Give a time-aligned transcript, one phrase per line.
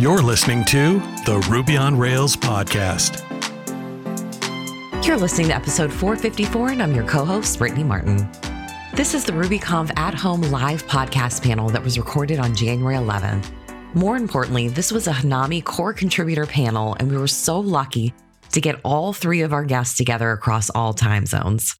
[0.00, 3.20] You're listening to the Ruby on Rails podcast.
[5.06, 8.26] You're listening to episode 454, and I'm your co host, Brittany Martin.
[8.94, 13.50] This is the RubyConf at home live podcast panel that was recorded on January 11th.
[13.94, 18.14] More importantly, this was a Hanami core contributor panel, and we were so lucky
[18.52, 21.76] to get all three of our guests together across all time zones.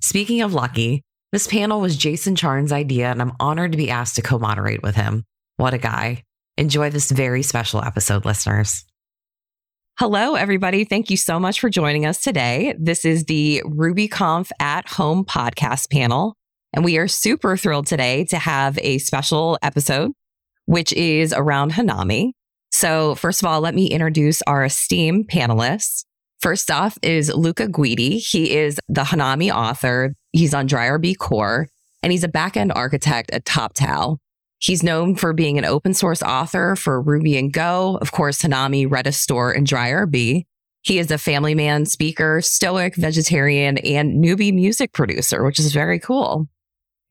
[0.00, 1.02] Speaking of lucky,
[1.32, 4.84] this panel was Jason Charnes' idea, and I'm honored to be asked to co moderate
[4.84, 5.24] with him.
[5.56, 6.22] What a guy.
[6.58, 8.84] Enjoy this very special episode, listeners.
[9.98, 10.84] Hello, everybody.
[10.84, 12.74] Thank you so much for joining us today.
[12.78, 16.36] This is the RubyConf at Home podcast panel.
[16.72, 20.12] And we are super thrilled today to have a special episode,
[20.66, 22.32] which is around Hanami.
[22.70, 26.04] So, first of all, let me introduce our esteemed panelists.
[26.40, 28.18] First off is Luca Guidi.
[28.18, 30.14] He is the Hanami author.
[30.32, 31.68] He's on DryRB Core,
[32.02, 34.18] and he's a backend architect at TopTal.
[34.58, 38.88] He's known for being an open source author for Ruby and Go, of course, Hanami,
[38.88, 40.44] Redis Store, and DryRB.
[40.82, 45.98] He is a family man speaker, stoic, vegetarian, and newbie music producer, which is very
[45.98, 46.48] cool.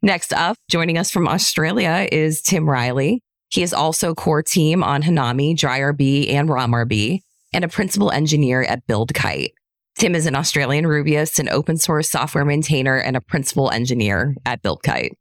[0.01, 3.21] Next up, joining us from Australia is Tim Riley.
[3.49, 7.21] He is also core team on Hanami, DryRB, and RomRB,
[7.53, 9.51] and a principal engineer at BuildKite.
[9.97, 14.61] Tim is an Australian Rubyist, an open source software maintainer, and a principal engineer at
[14.61, 15.11] BuildKite.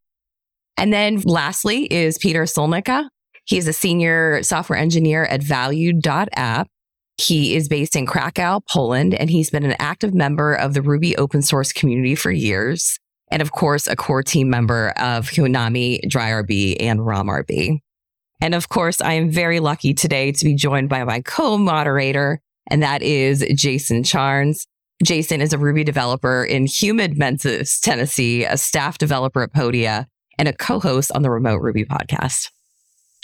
[0.76, 3.08] And then lastly is Peter Solnica.
[3.44, 6.68] He's a senior software engineer at Valued.app.
[7.16, 11.16] He is based in Krakow, Poland, and he's been an active member of the Ruby
[11.16, 12.98] open source community for years.
[13.30, 17.78] And of course, a core team member of Hanami, DryRB, and RomRB.
[18.40, 22.40] And of course, I am very lucky today to be joined by my co moderator,
[22.68, 24.66] and that is Jason Charnes.
[25.02, 30.06] Jason is a Ruby developer in humid Memphis, Tennessee, a staff developer at Podia,
[30.38, 32.50] and a co host on the Remote Ruby podcast.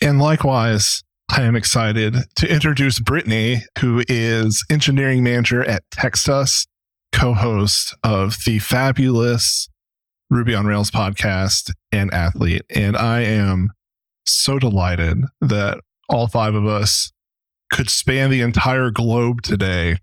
[0.02, 6.66] And likewise, I am excited to introduce Brittany, who is engineering manager at Textus,
[7.12, 9.68] co host of the fabulous
[10.30, 12.62] Ruby on Rails podcast and athlete.
[12.74, 13.70] And I am
[14.24, 15.78] so delighted that
[16.08, 17.12] all five of us
[17.72, 19.98] could span the entire globe today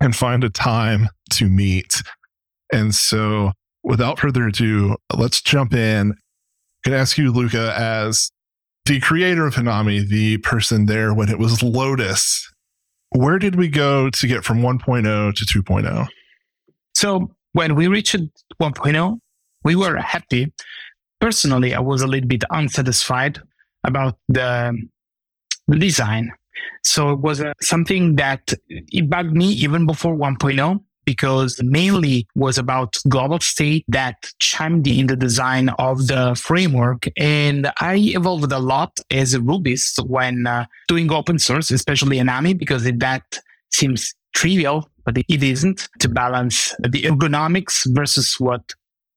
[0.00, 2.02] and find a time to meet.
[2.72, 3.52] And so,
[3.82, 6.14] without further ado, let's jump in
[6.84, 8.30] can ask you, Luca, as
[8.84, 12.48] the creator of Hanami, the person there when it was Lotus,
[13.10, 16.08] where did we go to get from 1.0 to 2.0?
[16.94, 18.16] So when we reached
[18.60, 19.18] 1.0,
[19.64, 20.52] we were happy.
[21.20, 23.40] Personally, I was a little bit unsatisfied
[23.84, 24.76] about the,
[25.66, 26.32] the design.
[26.84, 32.58] So it was uh, something that it bugged me even before 1.0 because mainly was
[32.58, 37.08] about global state that chimed in the design of the framework.
[37.16, 42.58] And I evolved a lot as a Rubyist when uh, doing open source, especially Hanami,
[42.58, 43.38] because that
[43.70, 48.74] seems trivial, but it isn't to balance the ergonomics versus what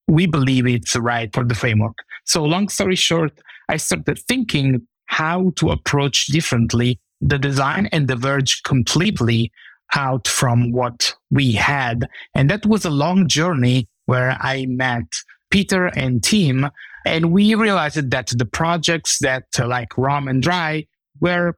[0.08, 1.98] we believe it's right for the framework.
[2.26, 3.32] So long story short,
[3.68, 9.52] I started thinking how to approach differently the design and diverge completely
[9.96, 12.08] out from what we had.
[12.36, 15.06] And that was a long journey where I met
[15.52, 16.70] Peter and Tim,
[17.06, 20.86] and we realized that the projects that uh, like Rom and Dry
[21.20, 21.56] were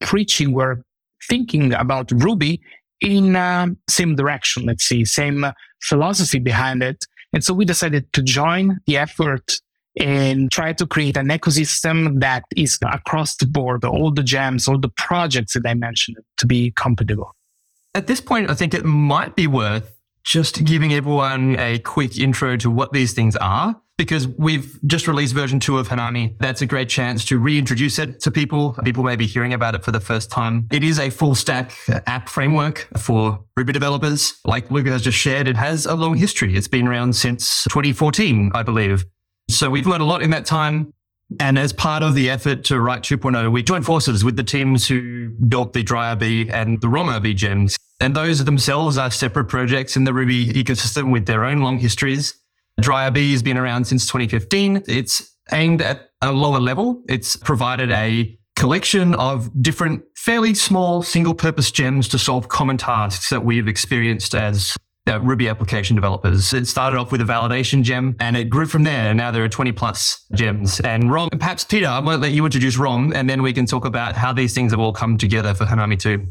[0.00, 0.82] preaching, were
[1.28, 2.60] thinking about Ruby
[3.00, 5.44] in uh, same direction, let's see, same
[5.82, 7.04] philosophy behind it.
[7.32, 9.60] And so we decided to join the effort
[10.00, 14.78] and try to create an ecosystem that is across the board, all the gems, all
[14.78, 17.34] the projects that I mentioned to be compatible.
[17.94, 22.56] At this point, I think it might be worth just giving everyone a quick intro
[22.58, 26.36] to what these things are, because we've just released version two of Hanami.
[26.38, 28.74] That's a great chance to reintroduce it to people.
[28.84, 30.68] People may be hearing about it for the first time.
[30.70, 31.72] It is a full stack
[32.06, 34.38] app framework for Ruby developers.
[34.44, 36.56] Like Luca has just shared, it has a long history.
[36.56, 39.06] It's been around since 2014, I believe.
[39.50, 40.92] So we've learned a lot in that time.
[41.40, 44.88] And as part of the effort to write 2.0, we joined forces with the teams
[44.88, 47.76] who built the DryRB and the RomRB gems.
[48.00, 52.34] And those themselves are separate projects in the Ruby ecosystem with their own long histories.
[52.80, 54.84] DryRB has been around since 2015.
[54.86, 57.02] It's aimed at a lower level.
[57.08, 63.30] It's provided a collection of different, fairly small single purpose gems to solve common tasks
[63.30, 64.76] that we've experienced as
[65.08, 66.52] uh, Ruby application developers.
[66.52, 69.14] It started off with a validation gem and it grew from there.
[69.14, 70.80] Now there are 20 plus gems.
[70.80, 73.84] And Rom, perhaps Peter, I might let you introduce Rom and then we can talk
[73.84, 76.26] about how these things have all come together for Hanami 2.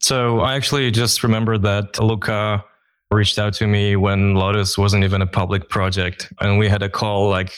[0.00, 2.64] So I actually just remembered that Luca
[3.10, 6.32] reached out to me when Lotus wasn't even a public project.
[6.40, 7.52] And we had a call like,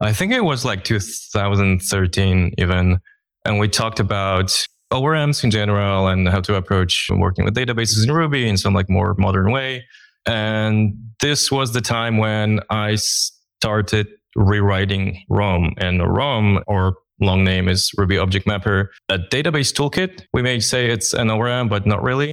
[0.00, 2.98] I think it was like 2013 even.
[3.44, 8.12] And we talked about ORMs in general and how to approach working with databases in
[8.12, 9.84] Ruby in some like more modern way.
[10.26, 14.06] And this was the time when I started
[14.36, 18.90] rewriting ROM and ROM or long name is Ruby Object Mapper.
[19.08, 20.22] A database toolkit.
[20.32, 22.32] We may say it's an ORM, but not really.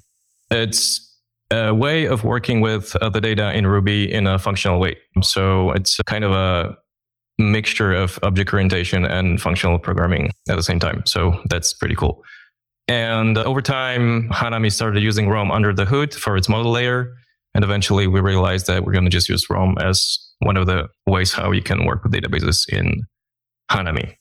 [0.49, 1.07] It's
[1.51, 4.97] a way of working with the data in Ruby in a functional way.
[5.21, 6.77] So it's kind of a
[7.37, 11.03] mixture of object orientation and functional programming at the same time.
[11.05, 12.23] So that's pretty cool.
[12.87, 17.13] And over time, Hanami started using ROM under the hood for its model layer.
[17.53, 20.87] And eventually we realized that we're going to just use ROM as one of the
[21.05, 23.03] ways how you can work with databases in
[23.69, 24.15] Hanami.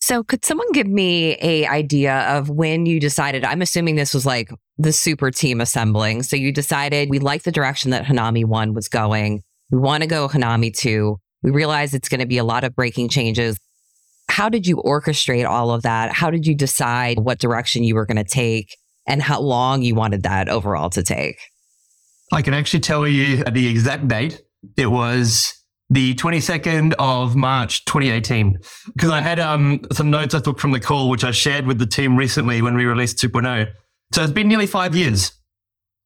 [0.00, 4.26] So could someone give me a idea of when you decided, I'm assuming this was
[4.26, 6.24] like the super team assembling.
[6.24, 9.42] So you decided we like the direction that Hanami 1 was going.
[9.70, 11.16] We want to go Hanami 2.
[11.42, 13.58] We realize it's going to be a lot of breaking changes.
[14.34, 16.12] How did you orchestrate all of that?
[16.12, 18.76] How did you decide what direction you were going to take
[19.06, 21.38] and how long you wanted that overall to take?
[22.32, 24.42] I can actually tell you the exact date.
[24.76, 25.54] It was
[25.88, 28.58] the 22nd of March 2018
[28.92, 31.78] because I had um, some notes I took from the call, which I shared with
[31.78, 33.70] the team recently when we released 2.0.
[34.10, 35.30] So it's been nearly five years.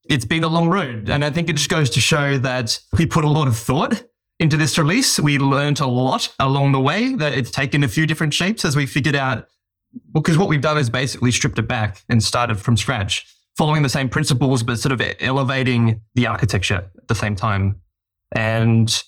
[0.04, 1.08] It's been a long road.
[1.08, 4.02] And I think it just goes to show that we put a lot of thought
[4.38, 5.18] into this release.
[5.18, 8.76] We learned a lot along the way that it's taken a few different shapes as
[8.76, 9.48] we figured out,
[10.12, 13.26] because what we've done is basically stripped it back and started from scratch,
[13.56, 17.80] following the same principles, but sort of elevating the architecture at the same time.
[18.32, 19.02] And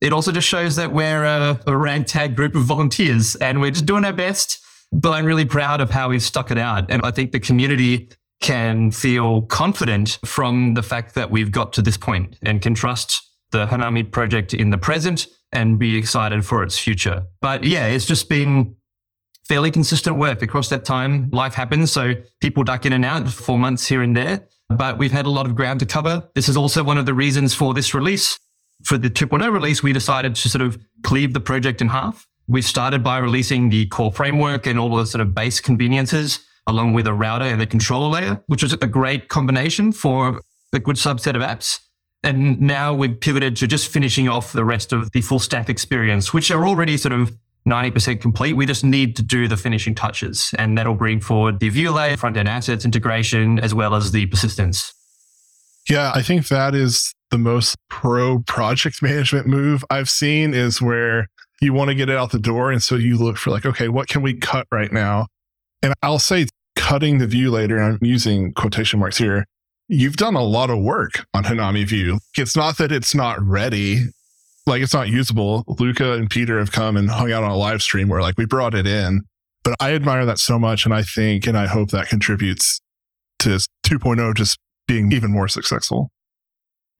[0.00, 3.86] it also just shows that we're a, a ragtag group of volunteers and we're just
[3.86, 4.64] doing our best.
[4.92, 6.90] But I'm really proud of how we've stuck it out.
[6.90, 8.10] And I think the community
[8.40, 13.27] can feel confident from the fact that we've got to this point and can trust
[13.50, 17.24] the Hanami project in the present and be excited for its future.
[17.40, 18.76] But yeah, it's just been
[19.48, 21.30] fairly consistent work across that time.
[21.32, 24.46] Life happens, so people duck in and out for months here and there.
[24.68, 26.28] But we've had a lot of ground to cover.
[26.34, 28.38] This is also one of the reasons for this release
[28.84, 32.26] for the 2.0 release, we decided to sort of cleave the project in half.
[32.46, 36.92] We started by releasing the core framework and all the sort of base conveniences along
[36.92, 40.42] with a router and a controller layer, which was a great combination for
[40.72, 41.80] a good subset of apps.
[42.22, 46.32] And now we've pivoted to just finishing off the rest of the full stack experience,
[46.32, 47.32] which are already sort of
[47.66, 48.54] 90% complete.
[48.54, 52.16] We just need to do the finishing touches, and that'll bring forward the view layer,
[52.16, 54.92] front end assets integration, as well as the persistence.
[55.88, 61.28] Yeah, I think that is the most pro project management move I've seen is where
[61.60, 62.70] you want to get it out the door.
[62.70, 65.26] And so you look for like, okay, what can we cut right now?
[65.82, 69.44] And I'll say cutting the view later, I'm using quotation marks here.
[69.88, 72.18] You've done a lot of work on Hanami View.
[72.36, 74.04] It's not that it's not ready,
[74.66, 75.64] like it's not usable.
[75.78, 78.44] Luca and Peter have come and hung out on a live stream where like we
[78.44, 79.22] brought it in.
[79.64, 80.84] But I admire that so much.
[80.84, 82.80] And I think and I hope that contributes
[83.40, 86.10] to 2.0 just being even more successful.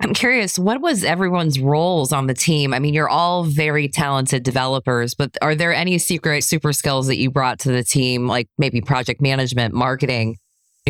[0.00, 2.72] I'm curious, what was everyone's roles on the team?
[2.72, 7.16] I mean, you're all very talented developers, but are there any secret super skills that
[7.16, 10.36] you brought to the team, like maybe project management, marketing?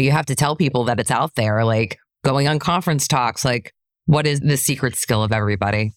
[0.02, 3.44] You have to tell people that it's out there, like going on conference talks.
[3.44, 3.72] Like,
[4.06, 5.92] what is the secret skill of everybody?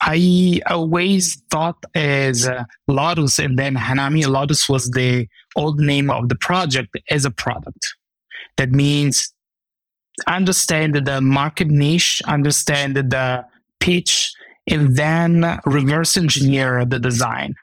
[0.00, 4.26] I always thought as uh, Lotus and then Hanami.
[4.26, 7.94] Lotus was the old name of the project as a product.
[8.56, 9.32] That means
[10.26, 13.44] understand the market niche, understand the
[13.78, 14.32] pitch,
[14.66, 17.54] and then reverse engineer the design.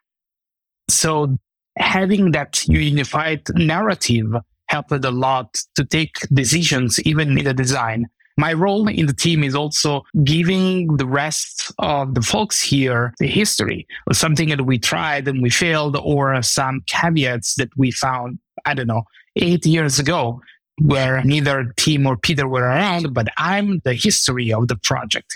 [0.90, 1.38] So
[1.78, 4.34] having that unified narrative
[4.70, 8.08] helped a lot to take decisions even in the design.
[8.38, 13.28] My role in the team is also giving the rest of the folks here the
[13.28, 18.40] history of something that we tried and we failed or some caveats that we found,
[18.66, 19.04] I don't know,
[19.36, 20.42] eight years ago
[20.82, 25.36] where neither Tim or Peter were around, but I'm the history of the project.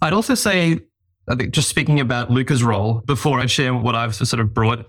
[0.00, 0.80] I'd also say,
[1.28, 4.86] I think just speaking about Luca's role before I share what I've sort of brought,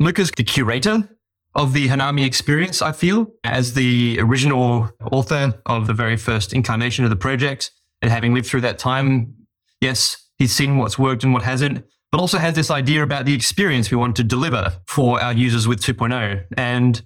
[0.00, 1.08] Luca's the curator
[1.54, 7.04] of the Hanami experience, I feel, as the original author of the very first incarnation
[7.04, 7.70] of the project.
[8.02, 9.34] And having lived through that time,
[9.80, 13.34] yes, he's seen what's worked and what hasn't, but also has this idea about the
[13.34, 16.44] experience we want to deliver for our users with 2.0.
[16.56, 17.02] And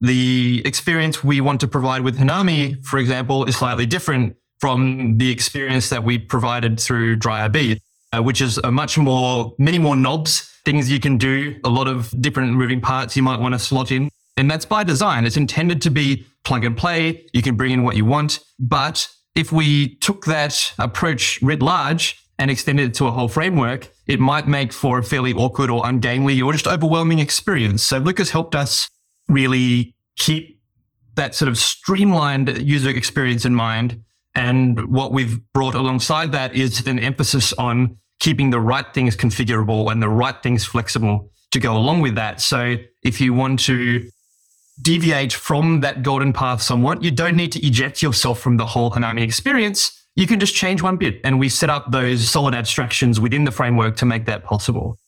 [0.00, 5.30] the experience we want to provide with Hanami, for example, is slightly different from the
[5.30, 7.80] experience that we provided through DryRB,
[8.12, 11.88] uh, which is a much more, many more knobs, things you can do, a lot
[11.88, 14.10] of different moving parts you might want to slot in.
[14.36, 15.24] And that's by design.
[15.24, 17.26] It's intended to be plug and play.
[17.32, 18.40] You can bring in what you want.
[18.58, 23.90] But if we took that approach writ large and extended it to a whole framework,
[24.06, 27.82] it might make for a fairly awkward or ungainly or just overwhelming experience.
[27.82, 28.88] So Luca's helped us
[29.28, 30.60] really keep
[31.14, 34.02] that sort of streamlined user experience in mind.
[34.36, 39.90] And what we've brought alongside that is an emphasis on keeping the right things configurable
[39.90, 42.40] and the right things flexible to go along with that.
[42.40, 44.08] So if you want to
[44.82, 48.90] deviate from that golden path somewhat, you don't need to eject yourself from the whole
[48.90, 50.06] Hanami experience.
[50.16, 51.20] You can just change one bit.
[51.24, 54.98] And we set up those solid abstractions within the framework to make that possible.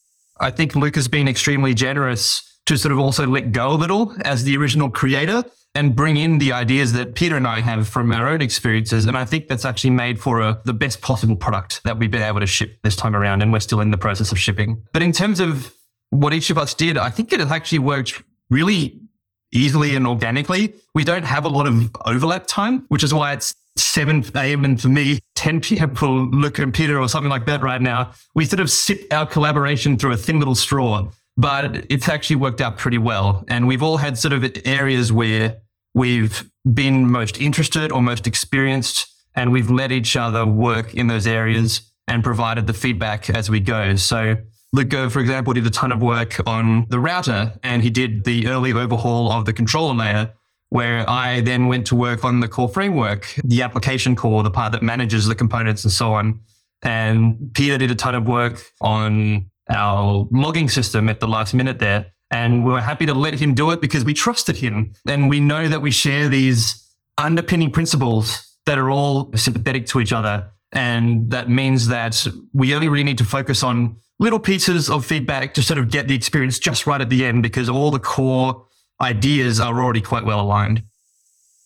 [0.40, 4.14] I think Luke has been extremely generous to sort of also let go a little
[4.26, 5.42] as the original creator
[5.74, 9.06] and bring in the ideas that Peter and I have from our own experiences.
[9.06, 12.22] And I think that's actually made for a, the best possible product that we've been
[12.22, 13.40] able to ship this time around.
[13.40, 14.82] And we're still in the process of shipping.
[14.92, 15.74] But in terms of
[16.10, 19.00] what each of us did, I think it actually worked really
[19.50, 20.74] easily and organically.
[20.94, 24.64] We don't have a lot of overlap time, which is why it's 7 a.m.
[24.66, 25.94] and for me, 10 p.m.
[25.94, 28.12] for Luke and Peter or something like that right now.
[28.34, 31.08] We sort of sip our collaboration through a thin little straw,
[31.38, 33.44] but it's actually worked out pretty well.
[33.48, 35.58] And we've all had sort of areas where
[35.94, 41.26] we've been most interested or most experienced, and we've let each other work in those
[41.26, 43.94] areas and provided the feedback as we go.
[43.94, 44.36] So
[44.72, 48.48] Luca, for example, did a ton of work on the router and he did the
[48.48, 50.32] early overhaul of the controller layer,
[50.70, 54.72] where I then went to work on the core framework, the application core, the part
[54.72, 56.40] that manages the components and so on.
[56.82, 61.78] And Peter did a ton of work on our logging system at the last minute
[61.78, 62.12] there.
[62.30, 64.92] And we were happy to let him do it because we trusted him.
[65.06, 70.12] And we know that we share these underpinning principles that are all sympathetic to each
[70.12, 70.50] other.
[70.72, 75.54] And that means that we only really need to focus on little pieces of feedback
[75.54, 78.66] to sort of get the experience just right at the end because all the core
[79.00, 80.82] ideas are already quite well aligned.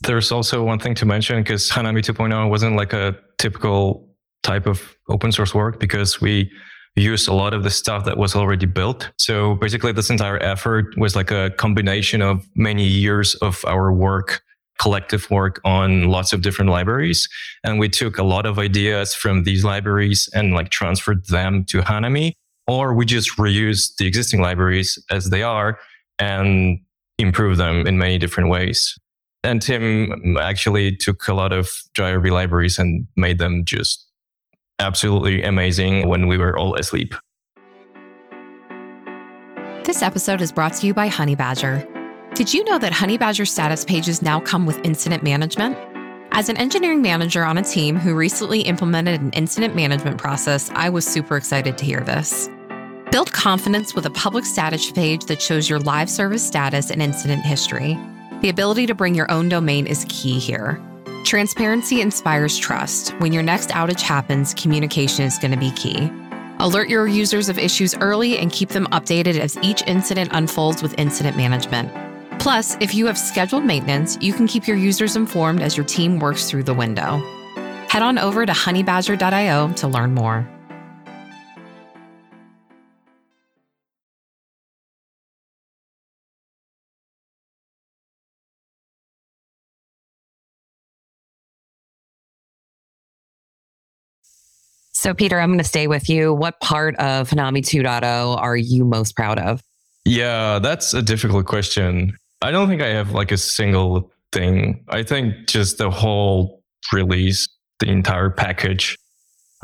[0.03, 4.09] There's also one thing to mention because Hanami 2.0 wasn't like a typical
[4.43, 6.51] type of open source work because we
[6.97, 9.11] used a lot of the stuff that was already built.
[9.19, 14.43] So basically, this entire effort was like a combination of many years of our work,
[14.79, 17.29] collective work on lots of different libraries.
[17.65, 21.81] And we took a lot of ideas from these libraries and like transferred them to
[21.81, 22.33] Hanami
[22.67, 25.79] or we just reuse the existing libraries as they are
[26.19, 26.79] and
[27.19, 28.97] improve them in many different ways.
[29.45, 34.07] And Tim actually took a lot of DryRB libraries and made them just
[34.83, 37.15] absolutely amazing when we were all asleep.
[39.85, 41.89] This episode is brought to you by Honeybadger.
[42.35, 45.77] Did you know that Honeybadger status pages now come with incident management?
[46.33, 50.89] As an engineering manager on a team who recently implemented an incident management process, I
[50.89, 52.49] was super excited to hear this.
[53.11, 57.45] Build confidence with a public status page that shows your live service status and incident
[57.45, 57.99] history.
[58.41, 60.81] The ability to bring your own domain is key here.
[61.25, 63.11] Transparency inspires trust.
[63.21, 66.11] When your next outage happens, communication is going to be key.
[66.59, 70.99] Alert your users of issues early and keep them updated as each incident unfolds with
[70.99, 71.91] incident management.
[72.41, 76.19] Plus, if you have scheduled maintenance, you can keep your users informed as your team
[76.19, 77.19] works through the window.
[77.89, 80.49] Head on over to honeybadger.io to learn more.
[95.03, 96.33] So, Peter, I'm going to stay with you.
[96.33, 99.61] What part of Hanami 2.0 are you most proud of?
[100.05, 102.17] Yeah, that's a difficult question.
[102.41, 104.85] I don't think I have like a single thing.
[104.91, 107.49] I think just the whole release,
[107.81, 108.97] the entire package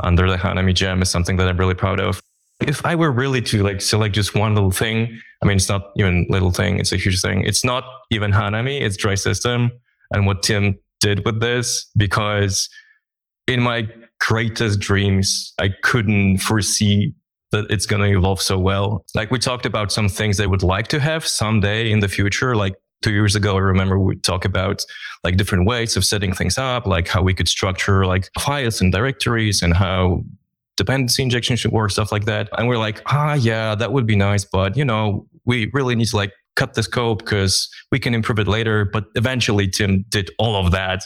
[0.02, 2.20] under the Hanami gem is something that I'm really proud of.
[2.58, 5.92] If I were really to like select just one little thing, I mean, it's not
[5.96, 6.80] even a little thing.
[6.80, 7.42] It's a huge thing.
[7.44, 8.80] It's not even Hanami.
[8.80, 9.70] It's Dry System
[10.10, 12.68] and what Tim did with this because
[13.46, 13.88] in my
[14.20, 17.14] greatest dreams, I couldn't foresee
[17.52, 19.04] that it's going to evolve so well.
[19.14, 22.54] Like we talked about some things they would like to have someday in the future.
[22.54, 24.84] Like two years ago, I remember we talked about
[25.24, 28.92] like different ways of setting things up, like how we could structure like files and
[28.92, 30.24] directories and how
[30.76, 32.48] dependency injection should work, stuff like that.
[32.58, 34.44] And we're like, ah, yeah, that would be nice.
[34.44, 38.38] But, you know, we really need to like cut the scope because we can improve
[38.38, 38.84] it later.
[38.84, 41.02] But eventually, Tim did all of that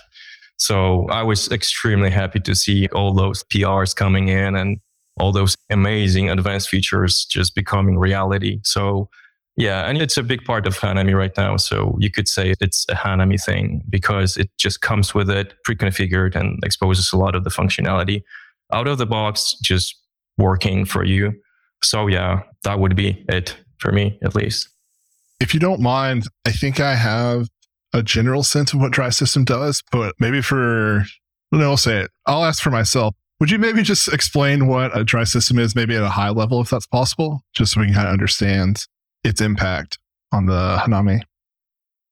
[0.57, 4.79] so I was extremely happy to see all those PRs coming in and
[5.19, 8.61] all those amazing advanced features just becoming reality.
[8.65, 9.09] So
[9.57, 11.57] yeah, and it's a big part of Hanami right now.
[11.59, 16.35] So you could say it's a Hanami thing because it just comes with it pre-configured
[16.35, 18.23] and exposes a lot of the functionality
[18.73, 19.95] out of the box, just
[20.39, 21.35] working for you.
[21.83, 24.69] So yeah, that would be it for me at least.
[25.41, 27.49] If you don't mind, I think I have
[27.93, 31.05] a general sense of what dry system does, but maybe for
[31.53, 32.11] no, I'll say it.
[32.27, 33.15] I'll ask for myself.
[33.39, 36.61] Would you maybe just explain what a dry system is, maybe at a high level,
[36.61, 38.87] if that's possible, just so we can kind of understand
[39.25, 39.99] its impact
[40.33, 41.21] on the Hanami?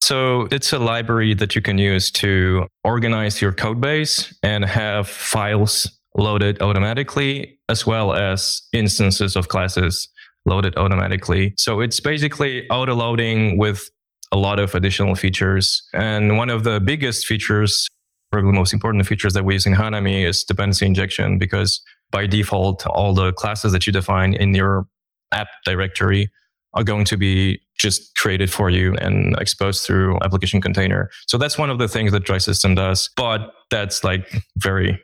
[0.02, 5.08] So it's a library that you can use to organize your code base and have
[5.08, 10.08] files loaded automatically, as well as instances of classes
[10.46, 11.54] loaded automatically.
[11.56, 13.88] So it's basically auto loading with
[14.32, 15.82] a lot of additional features.
[15.92, 17.88] And one of the biggest features,
[18.30, 22.26] probably the most important features that we use in Hanami is dependency injection because by
[22.26, 24.86] default, all the classes that you define in your
[25.32, 26.30] app directory
[26.74, 31.10] are going to be just created for you and exposed through application container.
[31.26, 35.02] So that's one of the things that Dry System does, but that's like very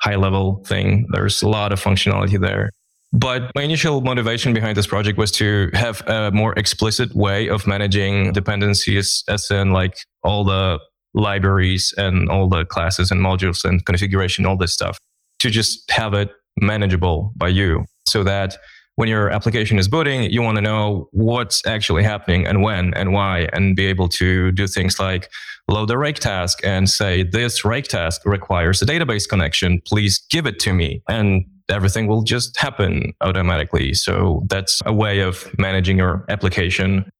[0.00, 1.06] high level thing.
[1.10, 2.70] There's a lot of functionality there.
[3.12, 7.66] But my initial motivation behind this project was to have a more explicit way of
[7.66, 10.78] managing dependencies, as in like all the
[11.12, 14.98] libraries and all the classes and modules and configuration, all this stuff,
[15.40, 18.56] to just have it manageable by you so that
[18.94, 23.12] when your application is booting, you want to know what's actually happening and when and
[23.12, 25.30] why, and be able to do things like
[25.68, 29.80] load a rake task and say, this rake task requires a database connection.
[29.86, 31.02] Please give it to me.
[31.08, 33.94] And everything will just happen automatically.
[33.94, 37.10] So that's a way of managing your application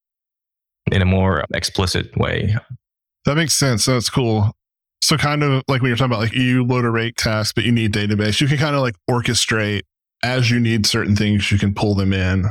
[0.90, 2.56] in a more explicit way.
[3.24, 3.84] That makes sense.
[3.84, 4.52] That's cool.
[5.02, 7.64] So kind of like when you're talking about like you load a rake task, but
[7.64, 9.82] you need database, you can kind of like orchestrate
[10.22, 12.44] as you need certain things, you can pull them in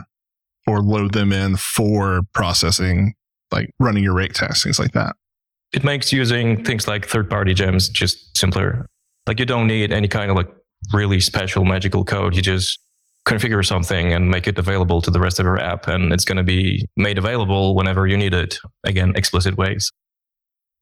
[0.65, 3.13] or load them in for processing,
[3.51, 5.15] like running your rake tasks, things like that.
[5.72, 8.88] It makes using things like third party gems just simpler.
[9.27, 10.50] Like you don't need any kind of like
[10.94, 12.36] really special magical code.
[12.36, 12.80] You just
[13.26, 16.38] configure something and make it available to the rest of your app and it's going
[16.38, 18.58] to be made available whenever you need it.
[18.84, 19.92] Again, explicit ways.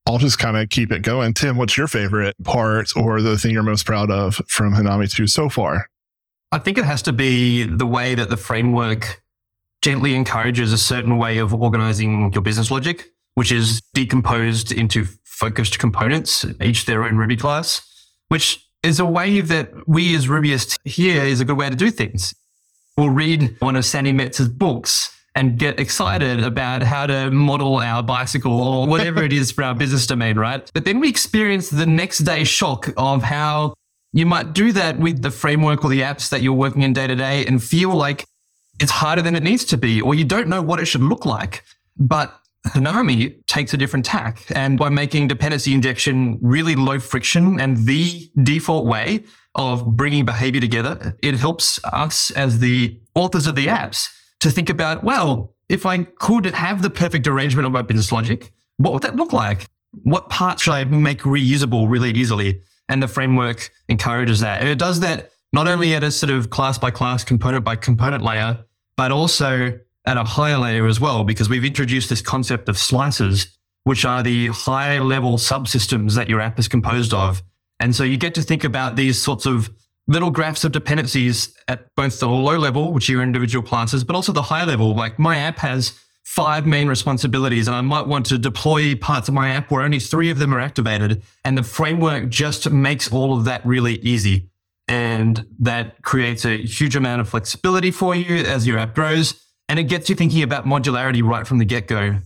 [0.05, 1.33] I'll just kind of keep it going.
[1.33, 5.27] Tim, what's your favorite part or the thing you're most proud of from Hanami 2
[5.27, 5.89] so far?
[6.53, 9.21] I think it has to be the way that the framework
[9.81, 15.77] gently encourages a certain way of organizing your business logic, which is decomposed into focused
[15.77, 17.81] components, each their own Ruby class,
[18.29, 21.91] which is a way that we as Rubyists here is a good way to do
[21.91, 22.33] things.
[22.97, 28.01] We'll read one of Sandi Metz's books and get excited about how to model our
[28.01, 30.69] bicycle or whatever it is for our business domain, right?
[30.73, 33.75] But then we experience the next day shock of how
[34.13, 37.05] you might do that with the framework or the apps that you're working in day
[37.05, 38.25] to day and feel like
[38.79, 41.25] it's harder than it needs to be, or you don't know what it should look
[41.25, 41.63] like.
[41.97, 42.35] But
[42.67, 44.43] Hanami takes a different tack.
[44.53, 49.23] And by making dependency injection really low friction and the default way
[49.55, 54.69] of bringing behavior together, it helps us as the authors of the apps to think
[54.69, 59.03] about, well, if I could have the perfect arrangement of my business logic, what would
[59.03, 59.65] that look like?
[60.03, 62.61] What parts should I make reusable really easily?
[62.89, 64.61] And the framework encourages that.
[64.61, 67.75] And it does that not only at a sort of class by class, component by
[67.75, 68.65] component layer,
[68.95, 73.55] but also at a higher layer as well, because we've introduced this concept of slices,
[73.83, 77.43] which are the high level subsystems that your app is composed of.
[77.79, 79.69] And so you get to think about these sorts of
[80.07, 84.15] little graphs of dependencies at both the low level, which are your individual classes, but
[84.15, 84.95] also the high level.
[84.95, 89.33] Like my app has five main responsibilities and I might want to deploy parts of
[89.33, 91.21] my app where only three of them are activated.
[91.43, 94.49] And the framework just makes all of that really easy.
[94.87, 99.41] And that creates a huge amount of flexibility for you as your app grows.
[99.69, 102.17] And it gets you thinking about modularity right from the get go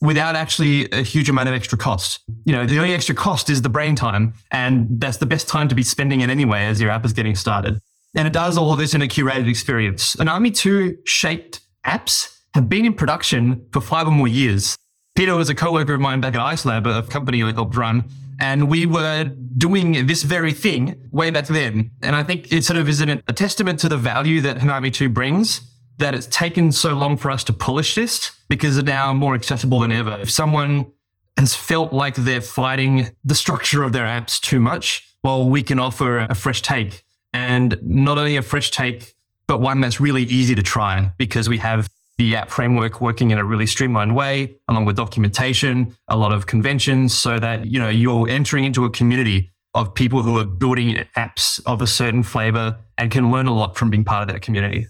[0.00, 2.20] without actually a huge amount of extra cost.
[2.44, 4.34] You know, the only extra cost is the brain time.
[4.50, 7.34] And that's the best time to be spending it anyway as your app is getting
[7.34, 7.80] started.
[8.14, 10.14] And it does all of this in a curated experience.
[10.16, 14.76] Hanami 2 shaped apps have been in production for five or more years.
[15.16, 18.04] Peter was a co-worker of mine back at IceLab, a company I helped run,
[18.40, 19.24] and we were
[19.56, 21.90] doing this very thing way back then.
[22.02, 25.08] And I think it sort of is a testament to the value that Hanami 2
[25.08, 25.60] brings
[25.98, 29.80] that it's taken so long for us to polish this because it's now more accessible
[29.80, 30.18] than ever.
[30.20, 30.90] If someone
[31.36, 35.78] has felt like they're fighting the structure of their apps too much, well, we can
[35.78, 37.04] offer a fresh take.
[37.32, 39.14] And not only a fresh take,
[39.46, 43.38] but one that's really easy to try because we have the app framework working in
[43.38, 47.88] a really streamlined way, along with documentation, a lot of conventions, so that you know
[47.88, 52.78] you're entering into a community of people who are building apps of a certain flavor
[52.96, 54.86] and can learn a lot from being part of that community.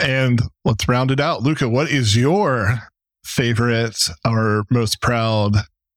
[0.00, 1.42] And let's round it out.
[1.42, 2.80] Luca, what is your
[3.24, 5.56] favorite or most proud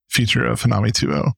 [0.10, 1.32] feature of Hanami 2.0?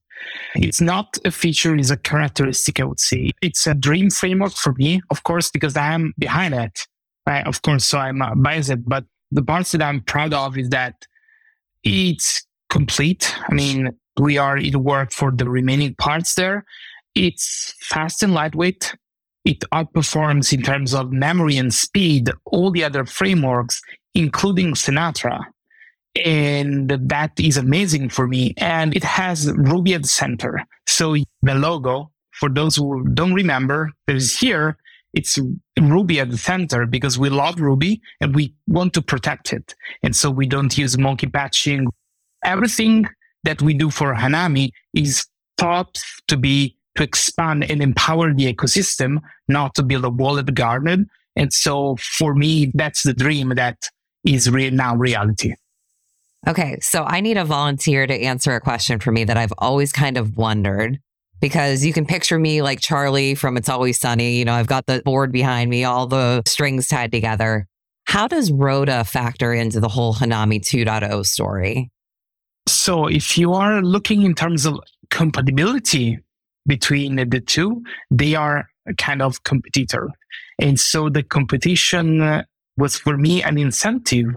[0.56, 3.32] It's not a feature, it's a characteristic, I would say.
[3.42, 6.88] It's a dream framework for me, of course, because I am behind it.
[7.28, 7.46] Right?
[7.46, 11.06] Of course, so I'm biased, but the parts that I'm proud of is that
[11.84, 13.36] it's complete.
[13.50, 16.66] I mean, we are in work for the remaining parts there.
[17.16, 18.96] It's fast and lightweight.
[19.46, 23.82] It outperforms in terms of memory and speed all the other frameworks,
[24.14, 25.40] including Sinatra.
[26.24, 28.54] And that is amazing for me.
[28.58, 30.64] And it has Ruby at the center.
[30.88, 34.78] So the logo, for those who don't remember, is here,
[35.14, 35.38] it's
[35.80, 39.76] Ruby at the center because we love Ruby and we want to protect it.
[40.02, 41.88] And so we don't use monkey patching.
[42.44, 43.08] Everything
[43.44, 45.26] that we do for Hanami is
[45.58, 51.10] thought to be to expand and empower the ecosystem, not to build a walled garden.
[51.36, 53.90] And so for me, that's the dream that
[54.26, 55.54] is re- now reality.
[56.48, 59.94] Okay, so I need a volunteer to answer a question for me that I've always
[59.94, 61.00] kind of wondered
[61.40, 64.38] because you can picture me like Charlie from It's Always Sunny.
[64.38, 67.68] You know, I've got the board behind me, all the strings tied together.
[68.06, 71.92] How does Roda factor into the whole Hanami 2.0 story?
[72.68, 74.80] So if you are looking in terms of
[75.10, 76.20] compatibility
[76.66, 80.10] between the two, they are a kind of competitor.
[80.60, 82.44] And so the competition
[82.78, 84.36] was for me an incentive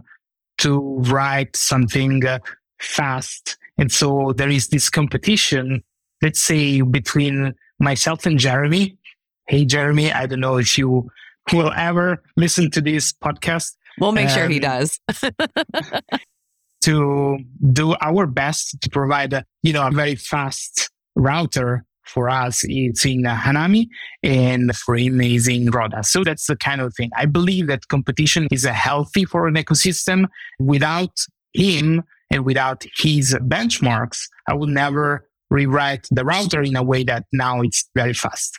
[0.59, 2.39] to write something uh,
[2.81, 3.59] fast.
[3.79, 5.83] And so there is this competition,
[6.23, 8.97] let's say between myself and Jeremy.
[9.49, 11.11] Hey, Jeremy, I don't know if you
[11.53, 13.77] will ever listen to this podcast.
[13.99, 14.99] We'll make um, sure he does.
[16.83, 17.39] to
[17.73, 23.05] do our best to provide, a, you know, a very fast router for us it's
[23.05, 23.88] in Hanami
[24.23, 26.03] and for amazing Roda.
[26.03, 27.11] So that's the kind of thing.
[27.16, 30.27] I believe that competition is a healthy for an ecosystem.
[30.59, 31.19] Without
[31.53, 37.25] him and without his benchmarks, I would never rewrite the router in a way that
[37.33, 38.59] now it's very fast.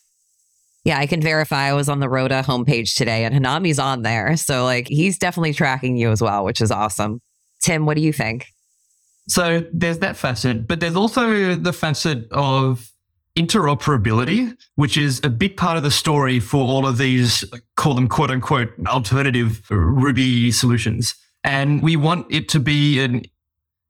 [0.86, 4.38] Yeah, I can verify I was on the Roda homepage today and Hanami's on there.
[4.38, 7.21] So like he's definitely tracking you as well, which is awesome.
[7.60, 8.47] Tim, what do you think?
[9.27, 12.89] So there's that facet, but there's also the facet of
[13.38, 17.45] interoperability, which is a big part of the story for all of these,
[17.76, 21.15] call them quote unquote alternative Ruby solutions.
[21.43, 23.23] And we want it to be an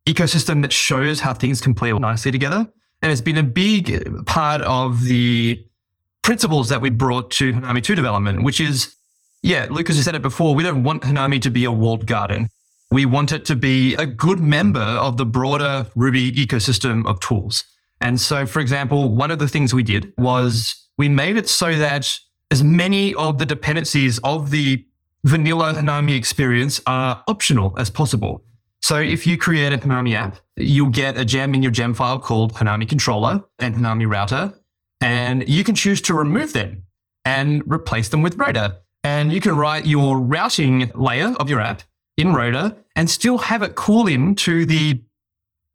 [0.05, 2.67] ecosystem that shows how things can play nicely together.
[3.01, 5.63] And it's been a big part of the
[6.23, 8.95] principles that we brought to Hanami 2 development, which is,
[9.43, 12.49] yeah, Lucas, you said it before, we don't want Hanami to be a walled garden.
[12.91, 17.63] We want it to be a good member of the broader Ruby ecosystem of tools.
[18.01, 21.75] And so, for example, one of the things we did was we made it so
[21.75, 22.19] that
[22.51, 24.85] as many of the dependencies of the
[25.23, 28.43] vanilla Hanami experience are optional as possible.
[28.81, 32.19] So if you create a Hanami app, you'll get a gem in your gem file
[32.19, 34.53] called Hanami controller and Hanami router,
[35.01, 36.83] and you can choose to remove them
[37.25, 38.79] and replace them with Roda.
[39.03, 41.83] And you can write your routing layer of your app
[42.17, 45.01] in Roda and still have it call into the,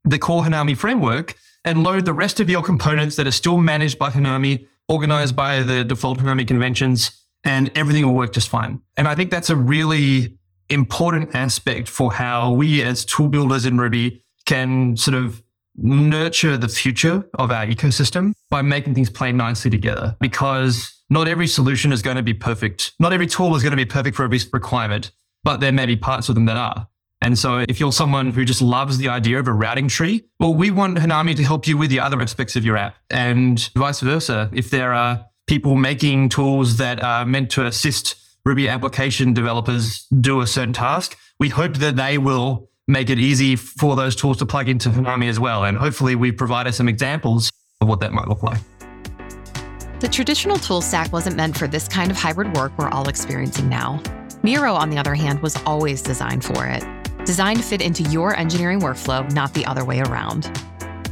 [0.04, 3.98] the core Hanami framework and load the rest of your components that are still managed
[3.98, 7.10] by Hanami, organized by the default Hanami conventions,
[7.44, 8.80] and everything will work just fine.
[8.96, 13.78] And I think that's a really important aspect for how we as tool builders in
[13.78, 15.42] Ruby can sort of
[15.76, 21.46] nurture the future of our ecosystem by making things play nicely together because not every
[21.46, 22.92] solution is going to be perfect.
[22.98, 25.10] Not every tool is going to be perfect for every requirement,
[25.44, 26.88] but there may be parts of them that are.
[27.22, 30.52] And so if you're someone who just loves the idea of a routing tree, well,
[30.52, 34.00] we want Hanami to help you with the other aspects of your app and vice
[34.00, 34.50] versa.
[34.52, 40.40] If there are people making tools that are meant to assist Ruby application developers do
[40.40, 44.46] a certain task, we hope that they will make it easy for those tools to
[44.46, 45.62] plug into Hanami as well.
[45.62, 48.58] And hopefully we've provided some examples of what that might look like.
[50.00, 53.68] The traditional tool stack wasn't meant for this kind of hybrid work we're all experiencing
[53.68, 54.02] now.
[54.42, 56.82] Miro, on the other hand, was always designed for it
[57.24, 60.50] designed to fit into your engineering workflow, not the other way around.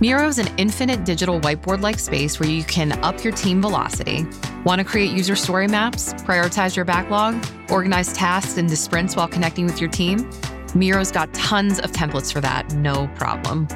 [0.01, 4.25] Miro is an infinite digital whiteboard like space where you can up your team velocity.
[4.65, 9.67] Want to create user story maps, prioritize your backlog, organize tasks into sprints while connecting
[9.67, 10.31] with your team?
[10.75, 13.69] Miro's got tons of templates for that, no problem.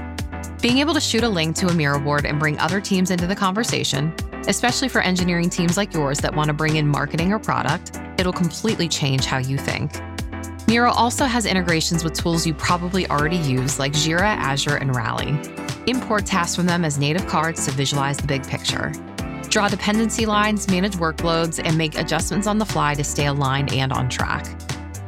[0.63, 3.27] Being able to shoot a link to a Miro board and bring other teams into
[3.27, 4.15] the conversation,
[4.49, 8.33] especially for engineering teams like yours that want to bring in marketing or product, it'll
[8.33, 9.93] completely change how you think.
[10.67, 15.39] Miro also has integrations with tools you probably already use like Jira, Azure, and Rally.
[15.87, 18.91] Import tasks from them as native cards to visualize the big picture.
[19.51, 23.93] Draw dependency lines, manage workloads, and make adjustments on the fly to stay aligned and
[23.93, 24.47] on track.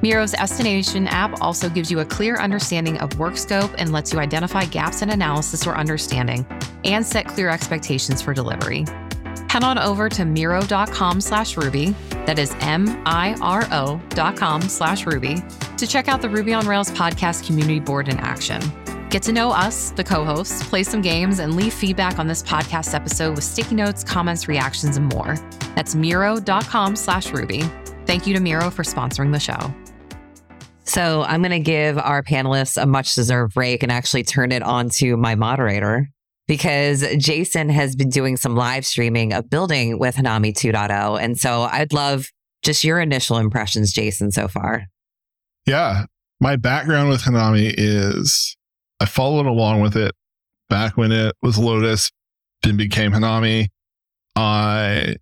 [0.03, 4.19] Miro's Estimation app also gives you a clear understanding of work scope and lets you
[4.19, 6.47] identify gaps in analysis or understanding
[6.85, 8.85] and set clear expectations for delivery
[9.49, 11.95] head on over to miro.com slash Ruby,
[12.27, 15.43] that is M-I-R-O dot com slash Ruby,
[15.77, 18.61] to check out the Ruby on Rails podcast community board in action.
[19.11, 22.43] Get to know us, the co hosts, play some games, and leave feedback on this
[22.43, 25.37] podcast episode with sticky notes, comments, reactions, and more.
[25.75, 27.63] That's miro.com slash Ruby.
[28.07, 29.73] Thank you to Miro for sponsoring the show.
[30.85, 34.63] So I'm going to give our panelists a much deserved break and actually turn it
[34.63, 36.09] on to my moderator
[36.47, 41.21] because Jason has been doing some live streaming of building with Hanami 2.0.
[41.21, 42.31] And so I'd love
[42.63, 44.87] just your initial impressions, Jason, so far.
[45.67, 46.07] Yeah.
[46.41, 48.57] My background with Hanami is
[49.01, 50.15] I followed along with it
[50.69, 52.11] back when it was Lotus,
[52.63, 53.69] then became Hanami.
[54.35, 55.17] I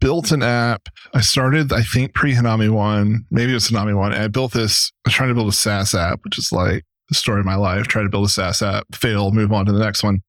[0.00, 0.88] built an app.
[1.14, 4.12] I started, I think, pre Hanami one, maybe it was Hanami one.
[4.12, 7.14] I built this, I was trying to build a SaaS app, which is like the
[7.14, 7.86] story of my life.
[7.86, 10.20] Try to build a SaaS app, fail, move on to the next one.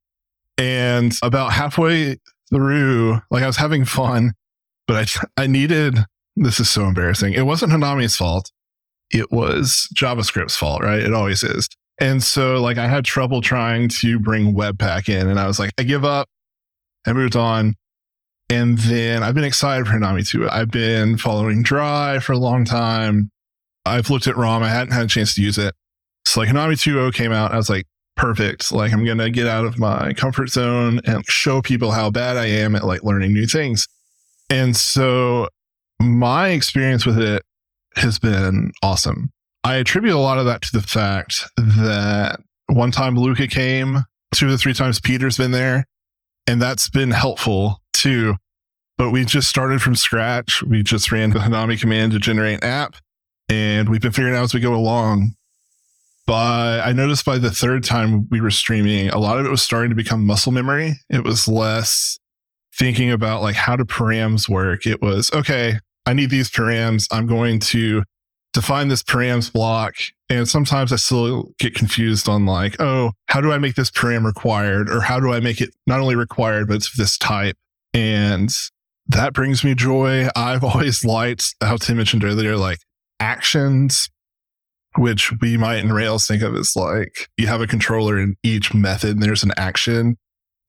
[0.61, 2.17] And about halfway
[2.51, 4.33] through, like I was having fun,
[4.87, 4.95] but
[5.37, 5.97] I, I needed,
[6.35, 7.33] this is so embarrassing.
[7.33, 8.51] It wasn't Hanami's fault.
[9.09, 10.99] It was JavaScript's fault, right?
[10.99, 11.67] It always is.
[11.99, 15.71] And so like I had trouble trying to bring Webpack in and I was like,
[15.79, 16.29] I give up.
[17.07, 17.75] I moved on.
[18.47, 20.47] And then I've been excited for Hanami 2.
[20.47, 23.31] I've been following Dry for a long time.
[23.83, 24.61] I've looked at ROM.
[24.61, 25.73] I hadn't had a chance to use it.
[26.25, 27.51] So like Hanami 2.0 came out.
[27.51, 28.71] I was like, perfect.
[28.71, 32.37] Like I'm going to get out of my comfort zone and show people how bad
[32.37, 33.87] I am at like learning new things.
[34.49, 35.47] And so
[35.99, 37.43] my experience with it
[37.95, 39.31] has been awesome.
[39.63, 43.99] I attribute a lot of that to the fact that one time Luca came,
[44.33, 45.85] two or three times Peter's been there,
[46.47, 48.35] and that's been helpful too.
[48.97, 50.63] But we just started from scratch.
[50.63, 52.95] We just ran the Hanami command to generate an app,
[53.49, 55.35] and we've been figuring out as we go along.
[56.31, 59.61] But I noticed by the third time we were streaming, a lot of it was
[59.61, 60.93] starting to become muscle memory.
[61.09, 62.19] It was less
[62.73, 64.87] thinking about like how do params work.
[64.87, 65.79] It was okay.
[66.05, 67.05] I need these params.
[67.11, 68.03] I'm going to
[68.53, 69.95] define this params block.
[70.29, 74.23] And sometimes I still get confused on like, oh, how do I make this param
[74.23, 74.89] required?
[74.89, 77.57] Or how do I make it not only required, but it's this type?
[77.93, 78.49] And
[79.07, 80.29] that brings me joy.
[80.33, 82.79] I've always liked how Tim mentioned earlier, like
[83.19, 84.09] actions,
[84.97, 88.73] which we might in Rails think of as like you have a controller in each
[88.73, 90.17] method and there's an action.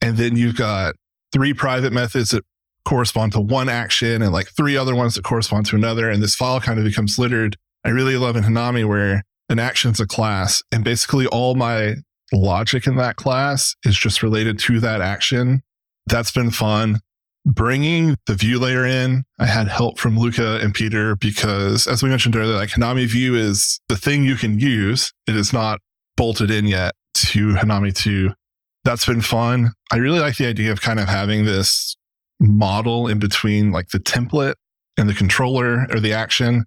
[0.00, 0.94] And then you've got
[1.32, 2.44] three private methods that
[2.84, 6.08] correspond to one action and like three other ones that correspond to another.
[6.08, 7.56] And this file kind of becomes littered.
[7.84, 11.96] I really love in Hanami where an action's a class and basically all my
[12.32, 15.62] logic in that class is just related to that action.
[16.06, 17.00] That's been fun.
[17.44, 22.08] Bringing the view layer in, I had help from Luca and Peter because, as we
[22.08, 25.12] mentioned earlier, like Hanami View is the thing you can use.
[25.26, 25.80] It is not
[26.16, 28.30] bolted in yet to Hanami 2.
[28.84, 29.72] That's been fun.
[29.90, 31.96] I really like the idea of kind of having this
[32.38, 34.54] model in between like the template
[34.96, 36.64] and the controller or the action.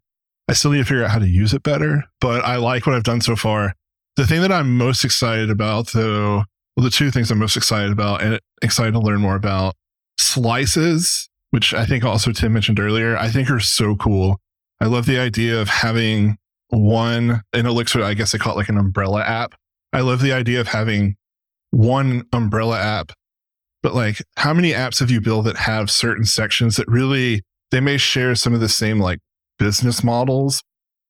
[0.47, 2.95] I still need to figure out how to use it better, but I like what
[2.95, 3.73] I've done so far.
[4.15, 6.43] The thing that I'm most excited about, though,
[6.75, 9.75] well, the two things I'm most excited about and excited to learn more about
[10.17, 14.39] slices, which I think also Tim mentioned earlier, I think are so cool.
[14.79, 16.37] I love the idea of having
[16.69, 19.55] one in Elixir, I guess they call it like an umbrella app.
[19.93, 21.15] I love the idea of having
[21.71, 23.11] one umbrella app
[23.85, 27.79] but like how many apps have you built that have certain sections that really they
[27.79, 29.19] may share some of the same like
[29.59, 30.63] business models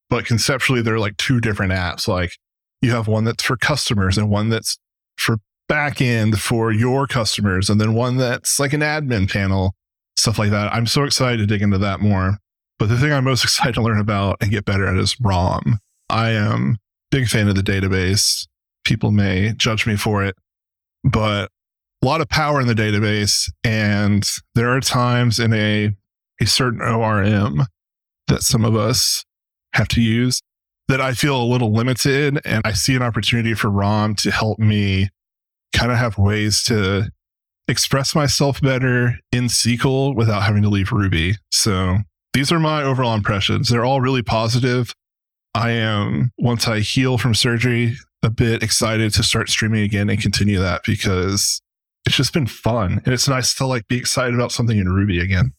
[0.09, 2.33] but conceptually they're like two different apps like
[2.81, 4.77] you have one that's for customers and one that's
[5.15, 5.37] for
[5.67, 9.73] back end for your customers and then one that's like an admin panel
[10.15, 12.37] stuff like that i'm so excited to dig into that more
[12.77, 15.79] but the thing i'm most excited to learn about and get better at is rom
[16.09, 16.77] i am
[17.11, 18.47] big fan of the database
[18.83, 20.35] people may judge me for it
[21.03, 21.49] but
[22.01, 23.49] a lot of power in the database.
[23.63, 24.23] And
[24.53, 25.91] there are times in a,
[26.39, 27.65] a certain ORM
[28.27, 29.25] that some of us
[29.73, 30.39] have to use
[30.87, 32.39] that I feel a little limited.
[32.45, 35.09] And I see an opportunity for ROM to help me
[35.75, 37.11] kind of have ways to
[37.67, 41.35] express myself better in SQL without having to leave Ruby.
[41.51, 41.97] So
[42.33, 43.69] these are my overall impressions.
[43.69, 44.93] They're all really positive.
[45.53, 50.21] I am, once I heal from surgery, a bit excited to start streaming again and
[50.21, 51.61] continue that because
[52.05, 53.01] it's just been fun.
[53.05, 55.53] And it's nice to like be excited about something in Ruby again.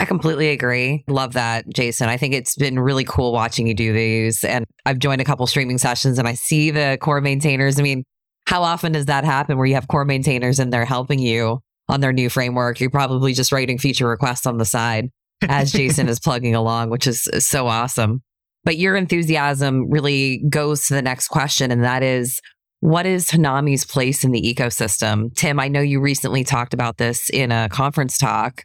[0.00, 1.04] I completely agree.
[1.08, 2.08] Love that, Jason.
[2.08, 4.44] I think it's been really cool watching you do these.
[4.44, 7.80] And I've joined a couple streaming sessions and I see the core maintainers.
[7.80, 8.04] I mean,
[8.48, 12.00] how often does that happen where you have core maintainers and they're helping you on
[12.00, 12.80] their new framework?
[12.80, 15.10] You're probably just writing feature requests on the side
[15.46, 18.22] as Jason is plugging along, which is so awesome.
[18.64, 22.40] But your enthusiasm really goes to the next question, and that is
[22.80, 25.34] what is Hanami's place in the ecosystem?
[25.34, 28.64] Tim, I know you recently talked about this in a conference talk.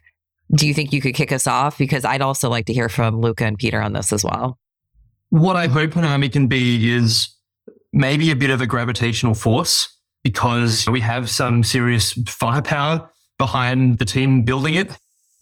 [0.56, 1.76] Do you think you could kick us off?
[1.76, 4.56] Because I'd also like to hear from Luca and Peter on this as well.
[5.28, 7.33] What I hope Hanami can be is
[7.94, 9.88] maybe a bit of a gravitational force
[10.24, 14.90] because we have some serious firepower behind the team building it.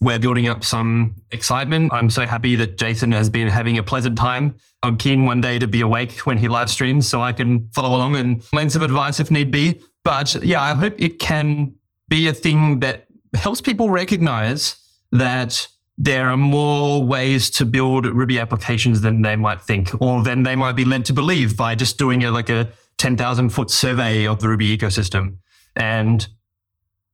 [0.01, 1.91] we're building up some excitement.
[1.93, 4.55] I'm so happy that Jason has been having a pleasant time.
[4.83, 7.95] I'm keen one day to be awake when he live streams so I can follow
[7.95, 9.81] along and lend some advice if need be.
[10.03, 11.75] But yeah, I hope it can
[12.09, 14.75] be a thing that helps people recognize
[15.13, 20.43] that there are more ways to build Ruby applications than they might think, or than
[20.43, 24.25] they might be led to believe by just doing a, like a 10,000 foot survey
[24.25, 25.37] of the Ruby ecosystem.
[25.75, 26.27] And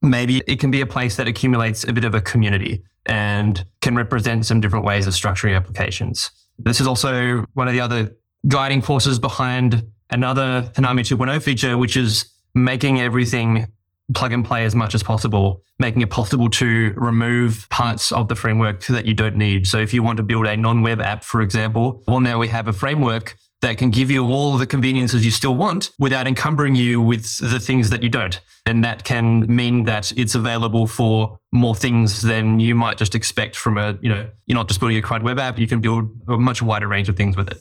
[0.02, 3.96] maybe it can be a place that accumulates a bit of a community and can
[3.96, 6.30] represent some different ways of structuring applications.
[6.58, 8.16] This is also one of the other
[8.48, 13.66] guiding forces behind another Hanami 2.0 feature, which is making everything
[14.14, 18.34] plug and play as much as possible, making it possible to remove parts of the
[18.34, 19.66] framework that you don't need.
[19.66, 22.68] So if you want to build a non-web app, for example, well, now we have
[22.68, 27.00] a framework that can give you all the conveniences you still want without encumbering you
[27.00, 28.40] with the things that you don't.
[28.64, 33.56] And that can mean that it's available for more things than you might just expect
[33.56, 36.10] from a, you know, you're not just building a CRUD web app, you can build
[36.28, 37.58] a much wider range of things with it.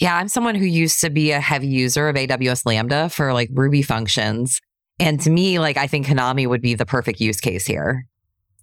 [0.00, 3.48] Yeah, I'm someone who used to be a heavy user of AWS Lambda for like
[3.52, 4.60] Ruby functions.
[4.98, 8.06] And to me, like I think Hanami would be the perfect use case here.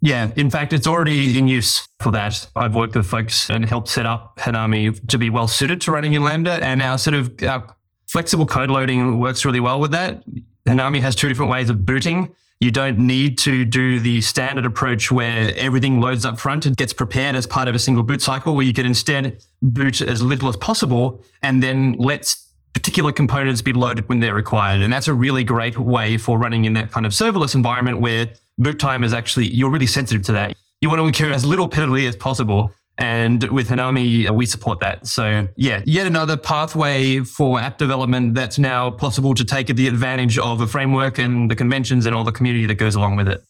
[0.00, 2.46] Yeah, in fact, it's already in use for that.
[2.54, 6.12] I've worked with folks and helped set up Hanami to be well suited to running
[6.12, 7.74] in Lambda, and our sort of our
[8.06, 10.22] flexible code loading works really well with that.
[10.66, 12.34] Hanami has two different ways of booting.
[12.60, 16.92] You don't need to do the standard approach where everything loads up front and gets
[16.92, 20.48] prepared as part of a single boot cycle, where you can instead boot as little
[20.48, 22.36] as possible and then let
[22.74, 24.82] particular components be loaded when they're required.
[24.82, 28.28] And that's a really great way for running in that kind of serverless environment where
[28.58, 30.54] boot time is actually, you're really sensitive to that.
[30.80, 32.72] You want to incur as little penalty as possible.
[32.98, 35.06] And with Hanami, we support that.
[35.06, 40.38] So yeah, yet another pathway for app development that's now possible to take the advantage
[40.38, 43.42] of a framework and the conventions and all the community that goes along with it.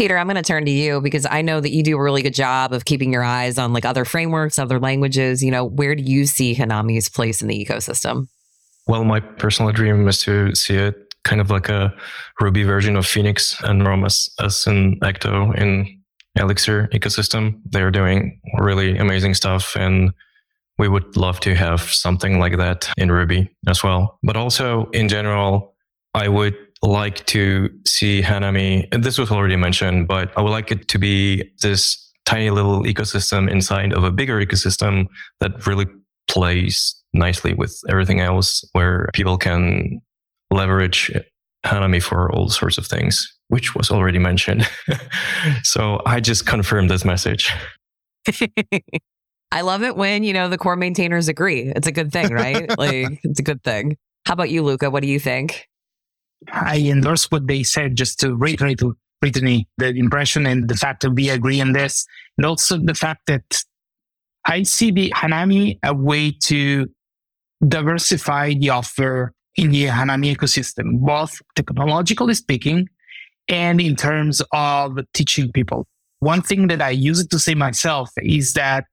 [0.00, 2.22] Peter, I'm going to turn to you because I know that you do a really
[2.22, 5.44] good job of keeping your eyes on like other frameworks, other languages.
[5.44, 8.26] You know, where do you see Hanami's place in the ecosystem?
[8.86, 11.94] Well, my personal dream is to see it kind of like a
[12.40, 16.00] Ruby version of Phoenix and ROM as, as an Ecto in
[16.34, 17.60] Elixir ecosystem.
[17.66, 20.14] They're doing really amazing stuff and
[20.78, 24.18] we would love to have something like that in Ruby as well.
[24.22, 25.74] But also in general,
[26.14, 30.70] I would like to see Hanami, and this was already mentioned, but I would like
[30.70, 35.06] it to be this tiny little ecosystem inside of a bigger ecosystem
[35.40, 35.86] that really
[36.28, 40.00] plays nicely with everything else where people can
[40.50, 41.10] leverage
[41.66, 44.68] Hanami for all sorts of things, which was already mentioned.
[45.62, 47.52] so I just confirmed this message.
[49.52, 51.72] I love it when, you know, the core maintainers agree.
[51.74, 52.68] It's a good thing, right?
[52.78, 53.96] like it's a good thing.
[54.26, 54.90] How about you, Luca?
[54.90, 55.66] What do you think?
[56.48, 61.02] I endorse what they said just to reiterate to Brittany the impression and the fact
[61.02, 62.06] that we agree on this.
[62.38, 63.64] And also the fact that
[64.46, 66.88] I see the Hanami a way to
[67.66, 72.88] diversify the offer in the Hanami ecosystem, both technologically speaking
[73.48, 75.86] and in terms of teaching people.
[76.20, 78.86] One thing that I use to say myself is that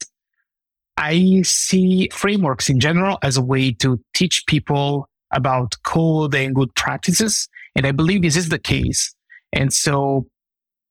[0.97, 6.73] I see frameworks in general as a way to teach people about code and good
[6.75, 7.47] practices.
[7.75, 9.13] And I believe this is the case.
[9.53, 10.27] And so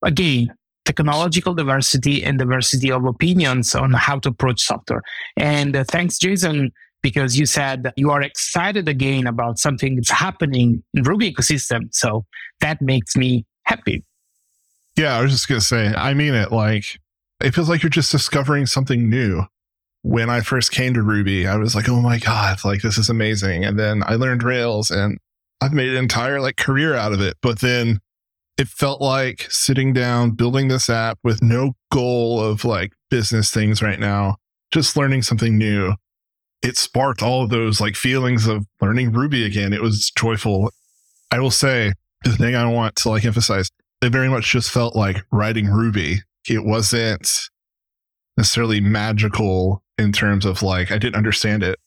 [0.04, 0.48] again,
[0.84, 5.02] technological diversity and diversity of opinions on how to approach software.
[5.36, 6.70] And uh, thanks, Jason,
[7.02, 11.88] because you said you are excited again about something that's happening in Ruby ecosystem.
[11.92, 12.24] So
[12.60, 14.04] that makes me happy.
[14.96, 16.52] Yeah, I was just going to say, I mean it.
[16.52, 16.98] Like,
[17.40, 19.42] it feels like you're just discovering something new.
[20.08, 23.08] When I first came to Ruby, I was like, oh my God, like this is
[23.08, 23.64] amazing.
[23.64, 25.18] And then I learned Rails and
[25.60, 27.36] I've made an entire like career out of it.
[27.42, 27.98] But then
[28.56, 33.82] it felt like sitting down, building this app with no goal of like business things
[33.82, 34.36] right now,
[34.70, 35.94] just learning something new
[36.62, 39.72] it sparked all of those like feelings of learning Ruby again.
[39.72, 40.72] It was joyful.
[41.30, 41.92] I will say
[42.24, 43.70] the thing I want to like emphasize,
[44.02, 46.22] it very much just felt like writing Ruby.
[46.48, 47.28] It wasn't
[48.36, 51.78] necessarily magical in terms of like, I didn't understand it.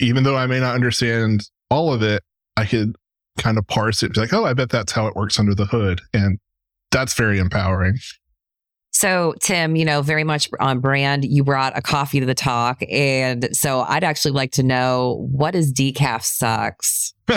[0.00, 2.22] Even though I may not understand all of it,
[2.56, 2.96] I could
[3.38, 5.66] kind of parse it, be like, oh, I bet that's how it works under the
[5.66, 6.00] hood.
[6.12, 6.38] And
[6.90, 7.98] that's very empowering.
[8.92, 11.24] So, Tim, you know, very much on brand.
[11.24, 12.82] You brought a coffee to the talk.
[12.90, 17.14] And so I'd actually like to know what is decaf sucks?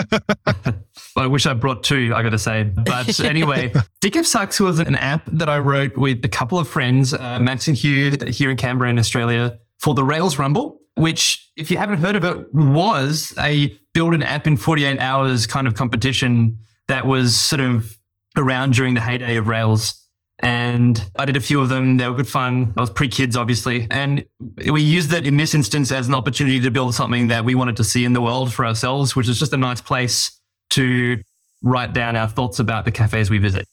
[1.16, 2.64] I wish I brought two, I got to say.
[2.64, 7.14] But anyway, Decaf Sucks was an app that I wrote with a couple of friends,
[7.14, 11.70] uh, Max and Hugh, here in Canberra in Australia, for the Rails Rumble, which, if
[11.70, 15.74] you haven't heard of it, was a build an app in 48 hours kind of
[15.74, 16.58] competition
[16.88, 17.96] that was sort of
[18.36, 20.04] around during the heyday of Rails
[20.40, 21.96] And I did a few of them.
[21.96, 22.74] They were good fun.
[22.76, 23.86] I was pre kids, obviously.
[23.90, 24.24] And
[24.68, 27.76] we used it in this instance as an opportunity to build something that we wanted
[27.76, 30.40] to see in the world for ourselves, which is just a nice place
[30.74, 31.22] to
[31.62, 33.66] write down our thoughts about the cafes we visit.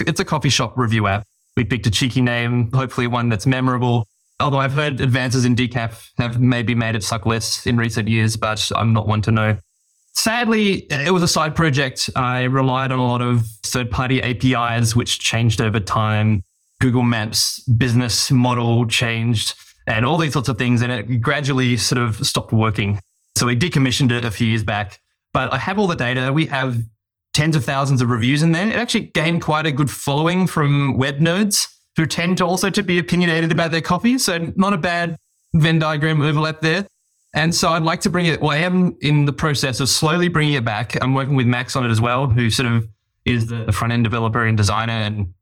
[0.00, 1.24] It's a coffee shop review app.
[1.56, 4.06] We picked a cheeky name, hopefully one that's memorable.
[4.40, 8.36] Although I've heard advances in decaf have maybe made it suck less in recent years,
[8.36, 9.56] but I'm not one to know.
[10.14, 12.10] Sadly, it was a side project.
[12.14, 16.44] I relied on a lot of third party APIs, which changed over time.
[16.80, 19.54] Google Maps business model changed
[19.86, 20.82] and all these sorts of things.
[20.82, 23.00] And it gradually sort of stopped working.
[23.36, 25.00] So we decommissioned it a few years back.
[25.38, 26.32] But I have all the data.
[26.32, 26.78] We have
[27.32, 28.66] tens of thousands of reviews in there.
[28.66, 32.82] It actually gained quite a good following from web nerds who tend to also to
[32.82, 34.18] be opinionated about their coffee.
[34.18, 35.16] So not a bad
[35.54, 36.88] Venn diagram overlap there.
[37.36, 38.40] And so I'd like to bring it.
[38.40, 41.00] Well, I am in the process of slowly bringing it back.
[41.00, 42.88] I'm working with Max on it as well, who sort of
[43.24, 45.34] is the front end developer and designer and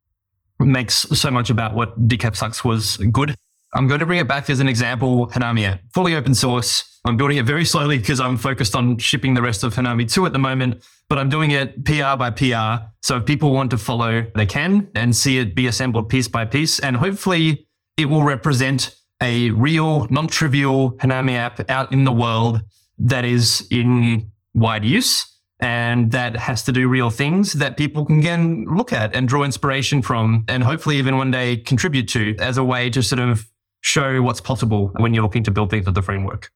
[0.61, 3.35] makes so much about what Decaf Sucks was good.
[3.77, 6.99] I'm going to bring it back as an example, Hanami, fully open source.
[7.05, 10.25] I'm building it very slowly because I'm focused on shipping the rest of Hanami 2
[10.25, 12.87] at the moment, but I'm doing it PR by PR.
[13.03, 16.47] So if people want to follow, they can and see it be assembled piece by
[16.47, 16.79] piece.
[16.79, 17.67] And hopefully
[17.99, 22.63] it will represent a real, non trivial Hanami app out in the world
[22.99, 28.21] that is in wide use and that has to do real things that people can
[28.21, 32.59] again look at and draw inspiration from and hopefully even one day contribute to as
[32.59, 33.47] a way to sort of
[33.87, 36.51] show what's possible when you're looking to build things with the framework.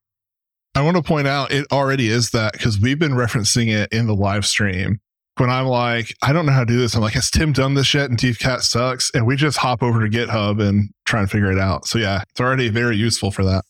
[0.74, 4.06] I want to point out it already is that because we've been referencing it in
[4.06, 5.00] the live stream.
[5.36, 7.74] When I'm like, I don't know how to do this, I'm like, has Tim done
[7.74, 8.10] this yet?
[8.10, 9.10] And Decaf sucks.
[9.14, 11.86] And we just hop over to GitHub and try and figure it out.
[11.86, 13.64] So yeah, it's already very useful for that.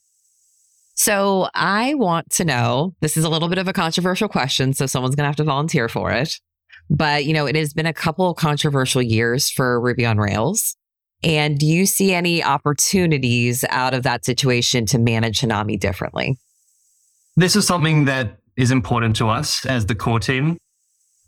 [0.94, 4.72] So I want to know this is a little bit of a controversial question.
[4.72, 6.40] So someone's going to have to volunteer for it.
[6.88, 10.76] But, you know, it has been a couple of controversial years for Ruby on Rails.
[11.22, 16.38] And do you see any opportunities out of that situation to manage Hanami differently?
[17.36, 20.58] This is something that is important to us as the core team.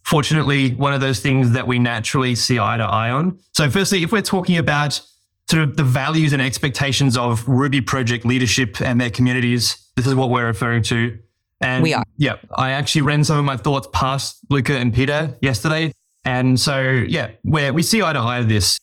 [0.03, 3.39] Fortunately, one of those things that we naturally see eye to eye on.
[3.53, 5.01] So, firstly, if we're talking about
[5.49, 10.15] sort of the values and expectations of Ruby project leadership and their communities, this is
[10.15, 11.19] what we're referring to.
[11.61, 12.05] And we are.
[12.17, 15.93] Yeah, I actually ran some of my thoughts past Luca and Peter yesterday.
[16.25, 18.79] And so, yeah, where we see eye to eye this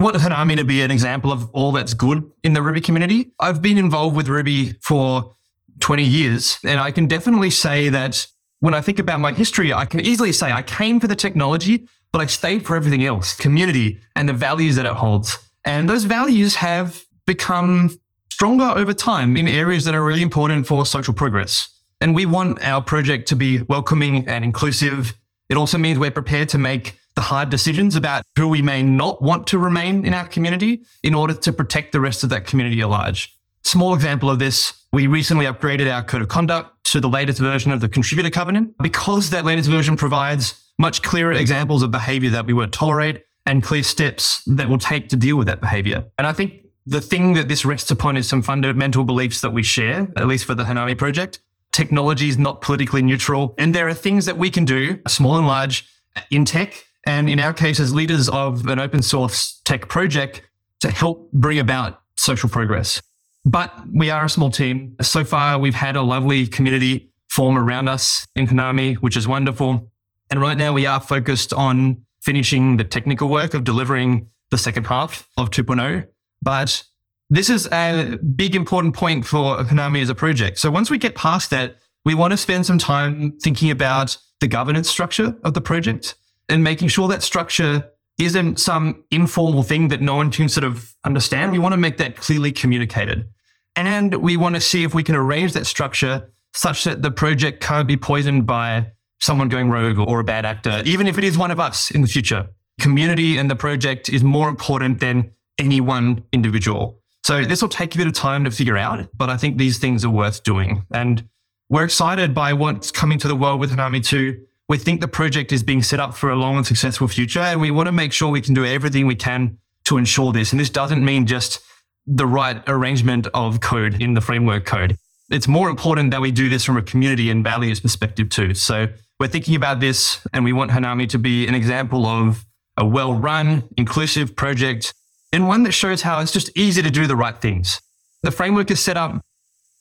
[0.00, 3.32] want Hanami to be an example of all that's good in the Ruby community.
[3.38, 5.34] I've been involved with Ruby for
[5.80, 8.26] 20 years, and I can definitely say that
[8.60, 11.86] when I think about my history, I can easily say I came for the technology,
[12.12, 15.38] but I stayed for everything else community and the values that it holds.
[15.64, 17.98] And those values have become
[18.30, 21.68] stronger over time in areas that are really important for social progress.
[22.00, 25.14] And we want our project to be welcoming and inclusive.
[25.48, 29.22] It also means we're prepared to make the hard decisions about who we may not
[29.22, 32.80] want to remain in our community in order to protect the rest of that community
[32.80, 33.36] at large.
[33.62, 37.72] Small example of this, we recently upgraded our code of conduct to the latest version
[37.72, 42.46] of the contributor covenant because that latest version provides much clearer examples of behavior that
[42.46, 46.04] we won't tolerate and clear steps that we'll take to deal with that behavior.
[46.18, 49.62] And I think the thing that this rests upon is some fundamental beliefs that we
[49.62, 51.40] share, at least for the Hanami project.
[51.72, 55.46] Technology is not politically neutral, and there are things that we can do, small and
[55.46, 55.88] large,
[56.30, 60.42] in tech and in our case, as leaders of an open source tech project,
[60.80, 63.02] to help bring about social progress.
[63.44, 64.96] But we are a small team.
[65.02, 69.90] So far, we've had a lovely community form around us in Hanami, which is wonderful.
[70.30, 74.86] And right now, we are focused on finishing the technical work of delivering the second
[74.86, 76.06] half of 2.0.
[76.40, 76.82] But
[77.28, 80.58] this is a big important point for Hanami as a project.
[80.58, 84.48] So once we get past that, we want to spend some time thinking about the
[84.48, 86.14] governance structure of the project
[86.48, 90.94] and making sure that structure isn't some informal thing that no one can sort of
[91.04, 91.52] understand.
[91.52, 93.28] We want to make that clearly communicated.
[93.76, 97.60] And we want to see if we can arrange that structure such that the project
[97.60, 101.36] can't be poisoned by someone going rogue or a bad actor, even if it is
[101.36, 102.46] one of us in the future.
[102.80, 107.00] Community and the project is more important than any one individual.
[107.24, 109.78] So this will take a bit of time to figure out, but I think these
[109.78, 110.84] things are worth doing.
[110.92, 111.28] And
[111.68, 115.52] we're excited by what's coming to the world with Hanami 2 we think the project
[115.52, 117.40] is being set up for a long and successful future.
[117.40, 120.52] And we want to make sure we can do everything we can to ensure this.
[120.52, 121.60] And this doesn't mean just
[122.06, 124.96] the right arrangement of code in the framework code.
[125.30, 128.54] It's more important that we do this from a community and values perspective too.
[128.54, 128.88] So
[129.18, 132.44] we're thinking about this and we want Hanami to be an example of
[132.76, 134.94] a well run, inclusive project
[135.32, 137.80] and one that shows how it's just easy to do the right things.
[138.22, 139.20] The framework is set up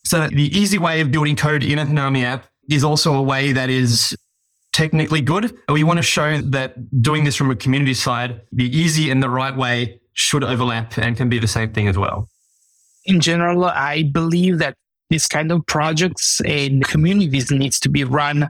[0.06, 3.22] so that the easy way of building code in a Hanami app is also a
[3.22, 4.18] way that is
[4.74, 5.46] technically good.
[5.68, 9.24] And we want to show that doing this from a community side, the easy and
[9.24, 12.28] the right way should overlap and can be the same thing as well.
[13.06, 14.76] In general, I believe that
[15.10, 18.50] this kind of projects and communities needs to be run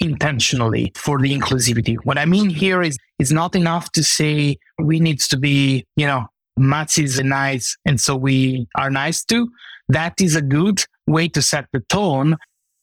[0.00, 1.96] intentionally for the inclusivity.
[2.04, 6.06] What I mean here is it's not enough to say we needs to be, you
[6.06, 9.48] know, Mats is nice and so we are nice too.
[9.88, 12.36] That is a good way to set the tone.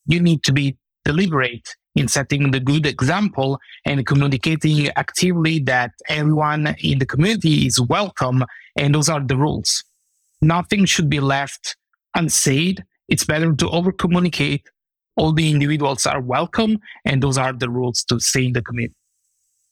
[0.05, 6.75] You need to be deliberate in setting the good example and communicating actively that everyone
[6.79, 8.43] in the community is welcome
[8.75, 9.83] and those are the rules.
[10.41, 11.77] Nothing should be left
[12.15, 12.83] unsaid.
[13.07, 14.63] It's better to over communicate.
[15.15, 18.95] All the individuals are welcome and those are the rules to stay in the community.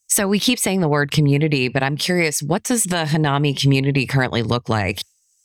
[0.07, 4.05] So we keep saying the word community, but I'm curious, what does the Hanami community
[4.05, 5.01] currently look like?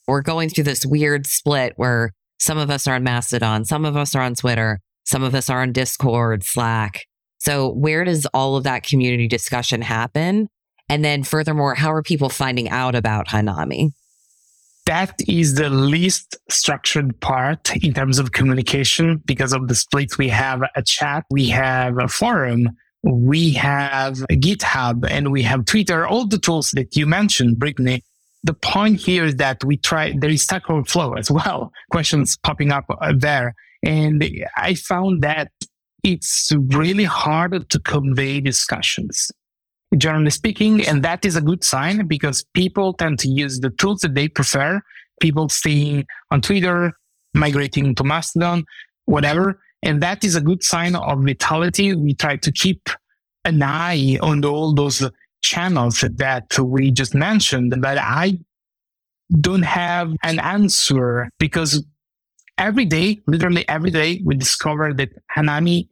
[0.07, 3.97] We're going through this weird split where some of us are on Mastodon, some of
[3.97, 7.07] us are on Twitter, some of us are on Discord, Slack.
[7.39, 10.51] So, where does all of that community discussion happen?
[10.91, 13.93] And then, furthermore, how are people finding out about Hanami?
[14.85, 20.19] That is the least structured part in terms of communication because of the split.
[20.19, 22.69] We have a chat, we have a forum,
[23.03, 28.03] we have GitHub, and we have Twitter, all the tools that you mentioned, Brittany.
[28.45, 32.73] The point here is that we try, there is Stack Overflow as well, questions popping
[32.73, 33.55] up uh, there.
[33.83, 34.25] And
[34.57, 35.51] I found that
[36.05, 39.31] it's really hard to convey discussions,
[39.97, 40.87] generally speaking.
[40.87, 44.29] And that is a good sign because people tend to use the tools that they
[44.29, 44.81] prefer.
[45.21, 46.93] People staying on Twitter,
[47.35, 48.65] migrating to Mastodon,
[49.07, 49.61] whatever.
[49.83, 51.95] And that is a good sign of vitality.
[51.95, 52.89] We try to keep
[53.45, 55.09] an eye on all those
[55.43, 58.39] channels that we just mentioned, but I
[59.41, 61.85] don't have an answer because
[62.59, 65.89] every day, literally every day, we discover that Hanami,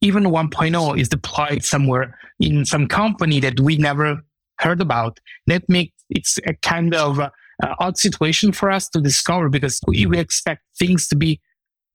[0.00, 4.22] even 1.0, is deployed somewhere in some company that we never
[4.58, 5.20] heard about.
[5.46, 7.28] That makes it's a kind of uh,
[7.62, 11.40] odd situation for us to discover because we, we expect things to be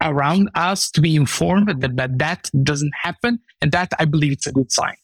[0.01, 3.39] around us to be informed, but that, that doesn't happen.
[3.61, 4.95] And that I believe it's a good sign.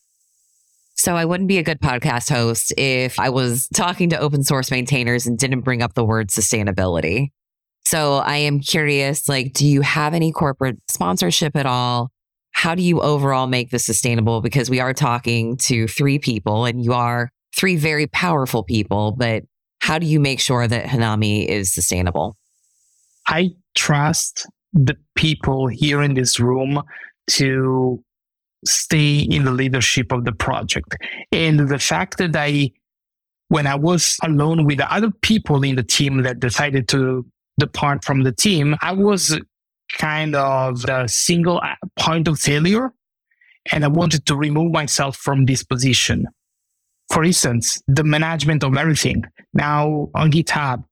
[0.95, 4.71] So I wouldn't be a good podcast host if I was talking to open source
[4.71, 7.31] maintainers and didn't bring up the word sustainability.
[7.89, 12.11] So I am curious, like, do you have any corporate sponsorship at all?
[12.51, 14.41] How do you overall make this sustainable?
[14.41, 19.43] Because we are talking to three people and you are three very powerful people, but
[19.79, 22.35] how do you make sure that Hanami is sustainable?
[23.25, 26.81] I trust the people here in this room
[27.27, 28.03] to
[28.65, 30.97] stay in the leadership of the project.
[31.31, 32.71] And the fact that I,
[33.47, 37.25] when I was alone with the other people in the team that decided to
[37.59, 39.39] depart from the team, I was
[39.97, 41.61] kind of the single
[41.97, 42.93] point of failure.
[43.71, 46.25] And I wanted to remove myself from this position.
[47.11, 49.23] For instance, the management of everything.
[49.53, 50.83] Now on GitHub,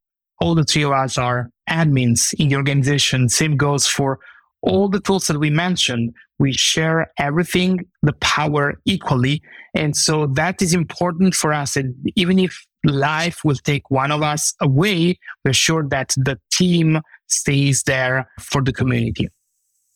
[0.41, 3.29] all the three of us are admins in the organization.
[3.29, 4.19] Same goes for
[4.61, 6.13] all the tools that we mentioned.
[6.37, 9.41] We share everything, the power equally.
[9.73, 11.77] And so that is important for us.
[11.77, 17.01] And even if life will take one of us away, we're sure that the team
[17.27, 19.27] stays there for the community.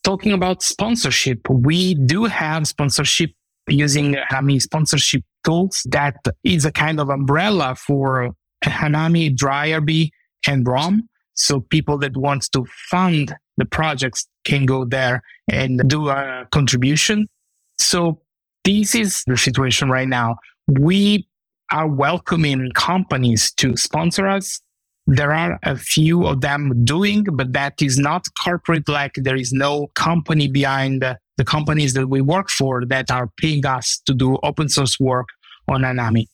[0.04, 3.32] Talking about sponsorship, we do have sponsorship
[3.68, 8.32] using Hanami sponsorship tools that is a kind of umbrella for
[8.64, 10.10] Hanami, dry-rb,
[10.48, 11.08] and ROM.
[11.36, 17.28] So people that want to fund the projects can go there and do a contribution.
[17.78, 18.22] So
[18.64, 20.38] this is the situation right now.
[20.68, 21.28] We
[21.72, 24.60] are welcoming companies to sponsor us.
[25.08, 29.52] There are a few of them doing, but that is not corporate like there is
[29.52, 34.38] no company behind the, companies that we work for that are paying us to do
[34.44, 35.28] open source work
[35.70, 36.26] on Hanami.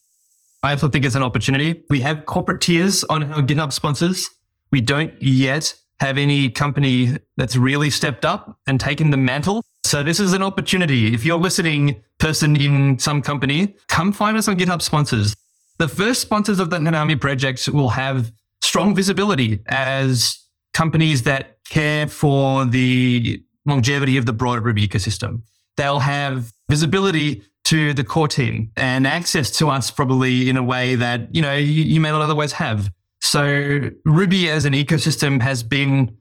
[0.64, 1.84] I also think it's an opportunity.
[1.92, 4.28] We have corporate tiers on our GitHub sponsors.
[4.72, 9.64] We don't yet have any company that's really stepped up and taken the mantle.
[9.84, 11.14] So this is an opportunity.
[11.14, 15.36] If you're listening, person in some company, come find us on GitHub sponsors.
[15.78, 18.32] The first sponsors of the Hanami project will have
[18.62, 20.39] strong visibility as
[20.74, 25.41] companies that care for the longevity of the broader Ruby ecosystem.
[25.78, 30.96] They'll have visibility to the core team and access to us probably in a way
[30.96, 32.91] that, you know, you, you may not otherwise have.
[33.26, 36.16] So Ruby as an ecosystem has been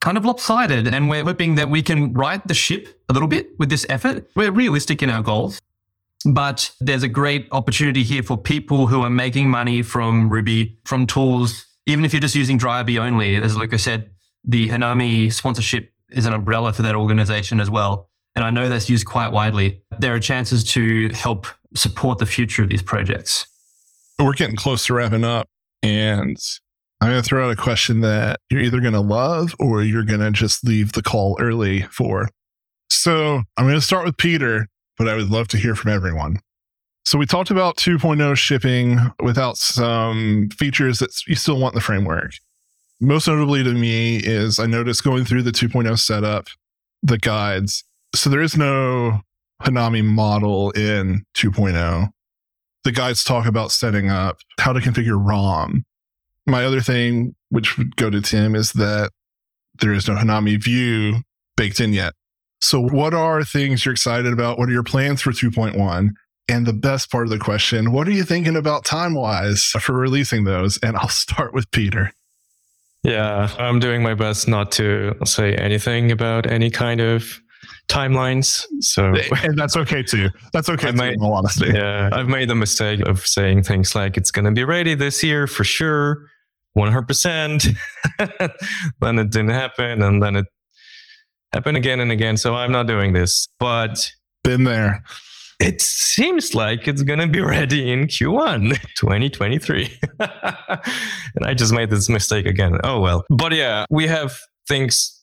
[0.00, 3.48] kind of lopsided and we're hoping that we can right the ship a little bit
[3.58, 4.30] with this effort.
[4.36, 5.60] We're realistic in our goals,
[6.24, 11.04] but there's a great opportunity here for people who are making money from Ruby, from
[11.04, 13.34] tools, even if you're just using dry-rb only.
[13.34, 14.10] As Luca said,
[14.44, 18.08] the Hanami sponsorship is an umbrella for that organization as well.
[18.36, 22.62] and I know that's used quite widely, there are chances to help support the future
[22.62, 23.46] of these projects.
[24.18, 25.48] We're getting close to wrapping up,
[25.82, 26.36] and
[27.00, 30.04] I'm going to throw out a question that you're either going to love or you're
[30.04, 32.28] going to just leave the call early for.
[32.90, 34.68] So I'm going to start with Peter,
[34.98, 36.40] but I would love to hear from everyone.
[37.06, 41.82] So we talked about 2.0 shipping without some features that you still want in the
[41.82, 42.32] framework.
[43.00, 46.48] Most notably to me is I noticed going through the 2.0 setup,
[47.02, 47.82] the guides.
[48.14, 49.22] So there is no
[49.62, 52.10] Hanami model in 2.0.
[52.84, 55.84] The guides talk about setting up how to configure ROM.
[56.46, 59.10] My other thing, which would go to Tim, is that
[59.80, 61.20] there is no Hanami view
[61.56, 62.14] baked in yet.
[62.60, 64.58] So, what are things you're excited about?
[64.58, 66.10] What are your plans for 2.1?
[66.48, 69.92] And the best part of the question, what are you thinking about time wise for
[69.92, 70.78] releasing those?
[70.82, 72.12] And I'll start with Peter.
[73.02, 77.40] Yeah, I'm doing my best not to say anything about any kind of
[77.88, 78.64] timelines.
[78.80, 80.28] So, and that's okay too.
[80.52, 81.66] That's okay I too, in all honesty.
[81.74, 85.22] yeah, I've made the mistake of saying things like it's going to be ready this
[85.22, 86.26] year for sure,
[86.76, 87.76] 100%.
[89.00, 90.02] then it didn't happen.
[90.02, 90.46] And then it
[91.52, 92.36] happened again and again.
[92.36, 93.48] So I'm not doing this.
[93.58, 94.10] But
[94.44, 95.02] Been there.
[95.60, 99.98] it seems like it's going to be ready in Q1 2023.
[100.20, 102.78] and I just made this mistake again.
[102.84, 103.24] Oh, well.
[103.30, 104.38] But yeah, we have
[104.68, 105.19] things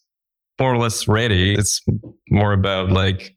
[0.59, 1.53] more or less ready.
[1.53, 1.81] It's
[2.29, 3.35] more about like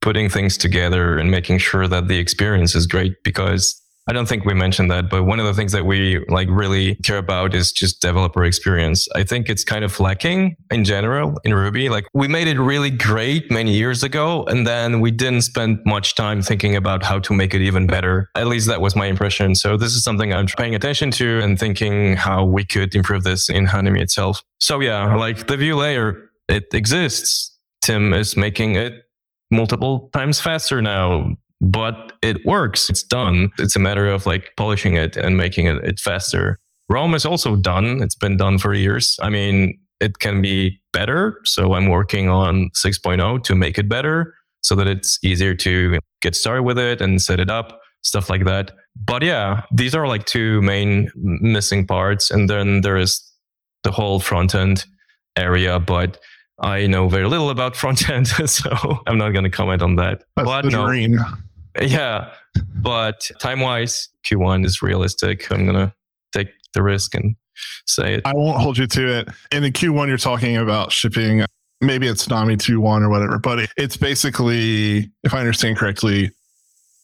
[0.00, 4.44] putting things together and making sure that the experience is great because I don't think
[4.44, 7.70] we mentioned that, but one of the things that we like really care about is
[7.70, 9.06] just developer experience.
[9.14, 11.88] I think it's kind of lacking in general in Ruby.
[11.88, 16.14] Like we made it really great many years ago and then we didn't spend much
[16.14, 18.30] time thinking about how to make it even better.
[18.34, 19.54] At least that was my impression.
[19.54, 23.48] So this is something I'm paying attention to and thinking how we could improve this
[23.48, 24.42] in Hanami itself.
[24.58, 27.56] So yeah, like the view layer, it exists.
[27.82, 29.04] Tim is making it
[29.50, 32.88] multiple times faster now but it works.
[32.88, 33.50] It's done.
[33.58, 36.58] It's a matter of like polishing it and making it, it faster.
[36.88, 38.02] ROM is also done.
[38.02, 39.18] It's been done for years.
[39.20, 44.34] I mean it can be better so i'm working on 6.0 to make it better
[44.62, 48.46] so that it's easier to get started with it and set it up stuff like
[48.46, 48.72] that.
[48.96, 53.22] But yeah these are like two main missing parts and then there is
[53.84, 54.86] the whole front end
[55.36, 56.18] area but
[56.60, 58.70] I know very little about front end, so
[59.06, 60.24] I'm not going to comment on that.
[60.36, 61.18] That's but the no, dream.
[61.80, 62.32] yeah,
[62.76, 65.50] but time wise, Q1 is realistic.
[65.50, 65.94] I'm gonna
[66.32, 67.36] take the risk and
[67.86, 68.22] say it.
[68.24, 69.28] I won't hold you to it.
[69.52, 71.44] In the Q1, you're talking about shipping,
[71.80, 76.30] maybe it's Hanami 2.1 or whatever, but it's basically, if I understand correctly,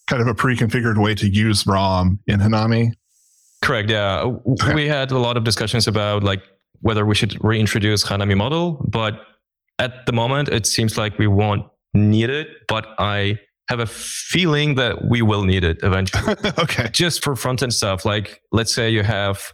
[0.06, 2.92] kind of a pre configured way to use ROM in Hanami.
[3.62, 3.90] Correct.
[3.90, 4.74] Yeah, Okay.
[4.74, 6.42] we had a lot of discussions about like
[6.80, 9.20] whether we should reintroduce Hanami model, but
[9.78, 12.48] at the moment, it seems like we won't need it.
[12.68, 16.34] But I have a feeling that we will need it eventually.
[16.58, 16.88] okay.
[16.92, 18.04] just for front end stuff.
[18.04, 19.52] Like, let's say you have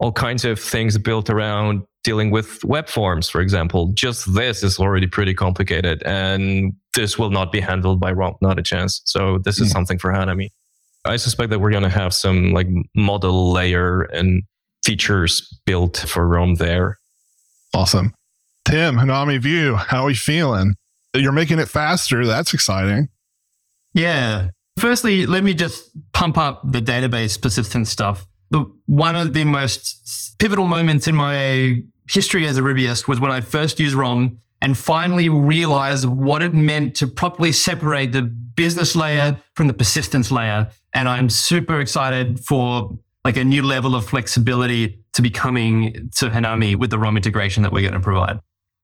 [0.00, 3.92] all kinds of things built around dealing with web forms, for example.
[3.94, 8.58] Just this is already pretty complicated, and this will not be handled by ROM, not
[8.58, 9.00] a chance.
[9.04, 9.74] So this is Yeah.
[9.74, 10.48] something for Hanami.
[11.04, 12.66] I suspect that we're going to have some like
[12.96, 14.42] model layer and
[14.84, 16.98] features built for ROM there.
[17.74, 18.12] Awesome.
[18.64, 20.74] Tim, Hanami View, how are we feeling?
[21.14, 22.24] You're making it faster.
[22.24, 23.08] That's exciting.
[23.92, 24.50] Yeah.
[24.78, 28.26] Firstly, let me just pump up the database persistence stuff.
[28.50, 33.30] The, one of the most pivotal moments in my history as a Rubyist was when
[33.30, 38.94] I first used ROM and finally realized what it meant to properly separate the business
[38.94, 40.68] layer from the persistence layer.
[40.94, 46.30] And I'm super excited for like a new level of flexibility to be coming to
[46.30, 48.40] Hanami with the ROM integration that we're going to provide.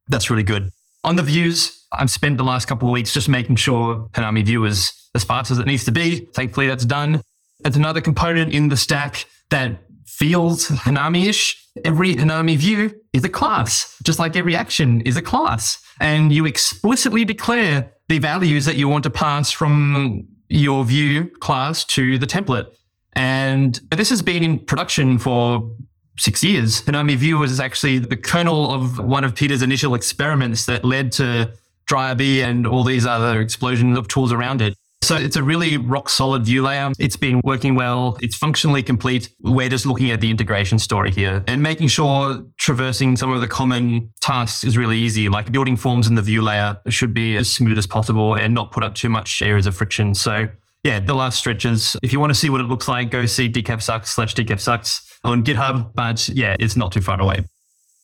[0.08, 0.70] That's really good.
[1.04, 4.64] On the views, I've spent the last couple of weeks just making sure Hanami View
[4.64, 6.26] is as fast as it needs to be.
[6.34, 7.22] Thankfully, that's done.
[7.64, 11.56] It's another component in the stack that feels Hanami-ish.
[11.84, 15.78] Every Hanami view is a class, just like every action is a class.
[16.00, 21.84] And you explicitly declare the values that you want to pass from your view class
[21.84, 22.66] to the template.
[23.12, 25.70] And this has been in production for
[26.18, 26.82] six years.
[26.82, 31.52] Hanami View was actually the kernel of one of Peter's initial experiments that led to
[31.86, 34.74] dry-rb and all these other explosions of tools around it.
[35.00, 36.90] So it's a really rock solid view layer.
[36.98, 38.18] It's been working well.
[38.20, 39.30] It's functionally complete.
[39.40, 43.46] We're just looking at the integration story here and making sure traversing some of the
[43.46, 45.28] common tasks is really easy.
[45.28, 48.72] Like building forms in the view layer should be as smooth as possible and not
[48.72, 50.14] put up too much areas of friction.
[50.14, 50.48] So
[50.84, 51.96] yeah, the last stretches.
[52.02, 54.60] If you want to see what it looks like, go see decaf sucks slash decaf
[54.60, 55.92] sucks on GitHub.
[55.94, 57.44] But yeah, it's not too far away.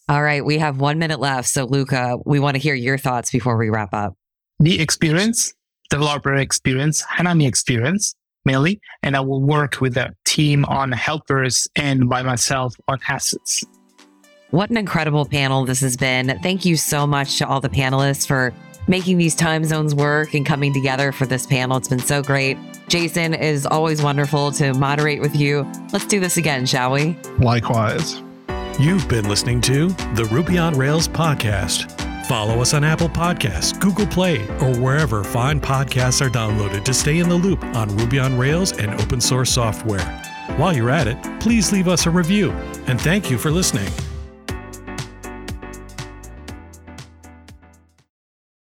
[0.08, 1.48] All right, we have one minute left.
[1.48, 4.14] So, Luca, we want to hear your thoughts before we wrap up.
[4.58, 5.54] the experience,
[5.88, 8.14] developer experience, Hanami experience
[8.44, 13.64] mainly, and I will work with the team on helpers and by myself on assets.
[14.50, 16.38] What an incredible panel this has been.
[16.42, 18.52] Thank you so much to all the panelists for
[18.86, 21.76] making these time zones work and coming together for this panel.
[21.76, 22.58] It's been so great.
[22.88, 25.70] Jason is always wonderful to moderate with you.
[25.92, 27.16] Let's do this again, shall we?
[27.38, 28.22] Likewise.
[28.78, 32.00] You've been listening to the Ruby on Rails podcast.
[32.26, 37.18] Follow us on Apple Podcasts, Google Play, or wherever fine podcasts are downloaded to stay
[37.18, 40.04] in the loop on Ruby on Rails and open source software.
[40.56, 42.50] While you're at it, please leave us a review.
[42.86, 43.88] And thank you for listening.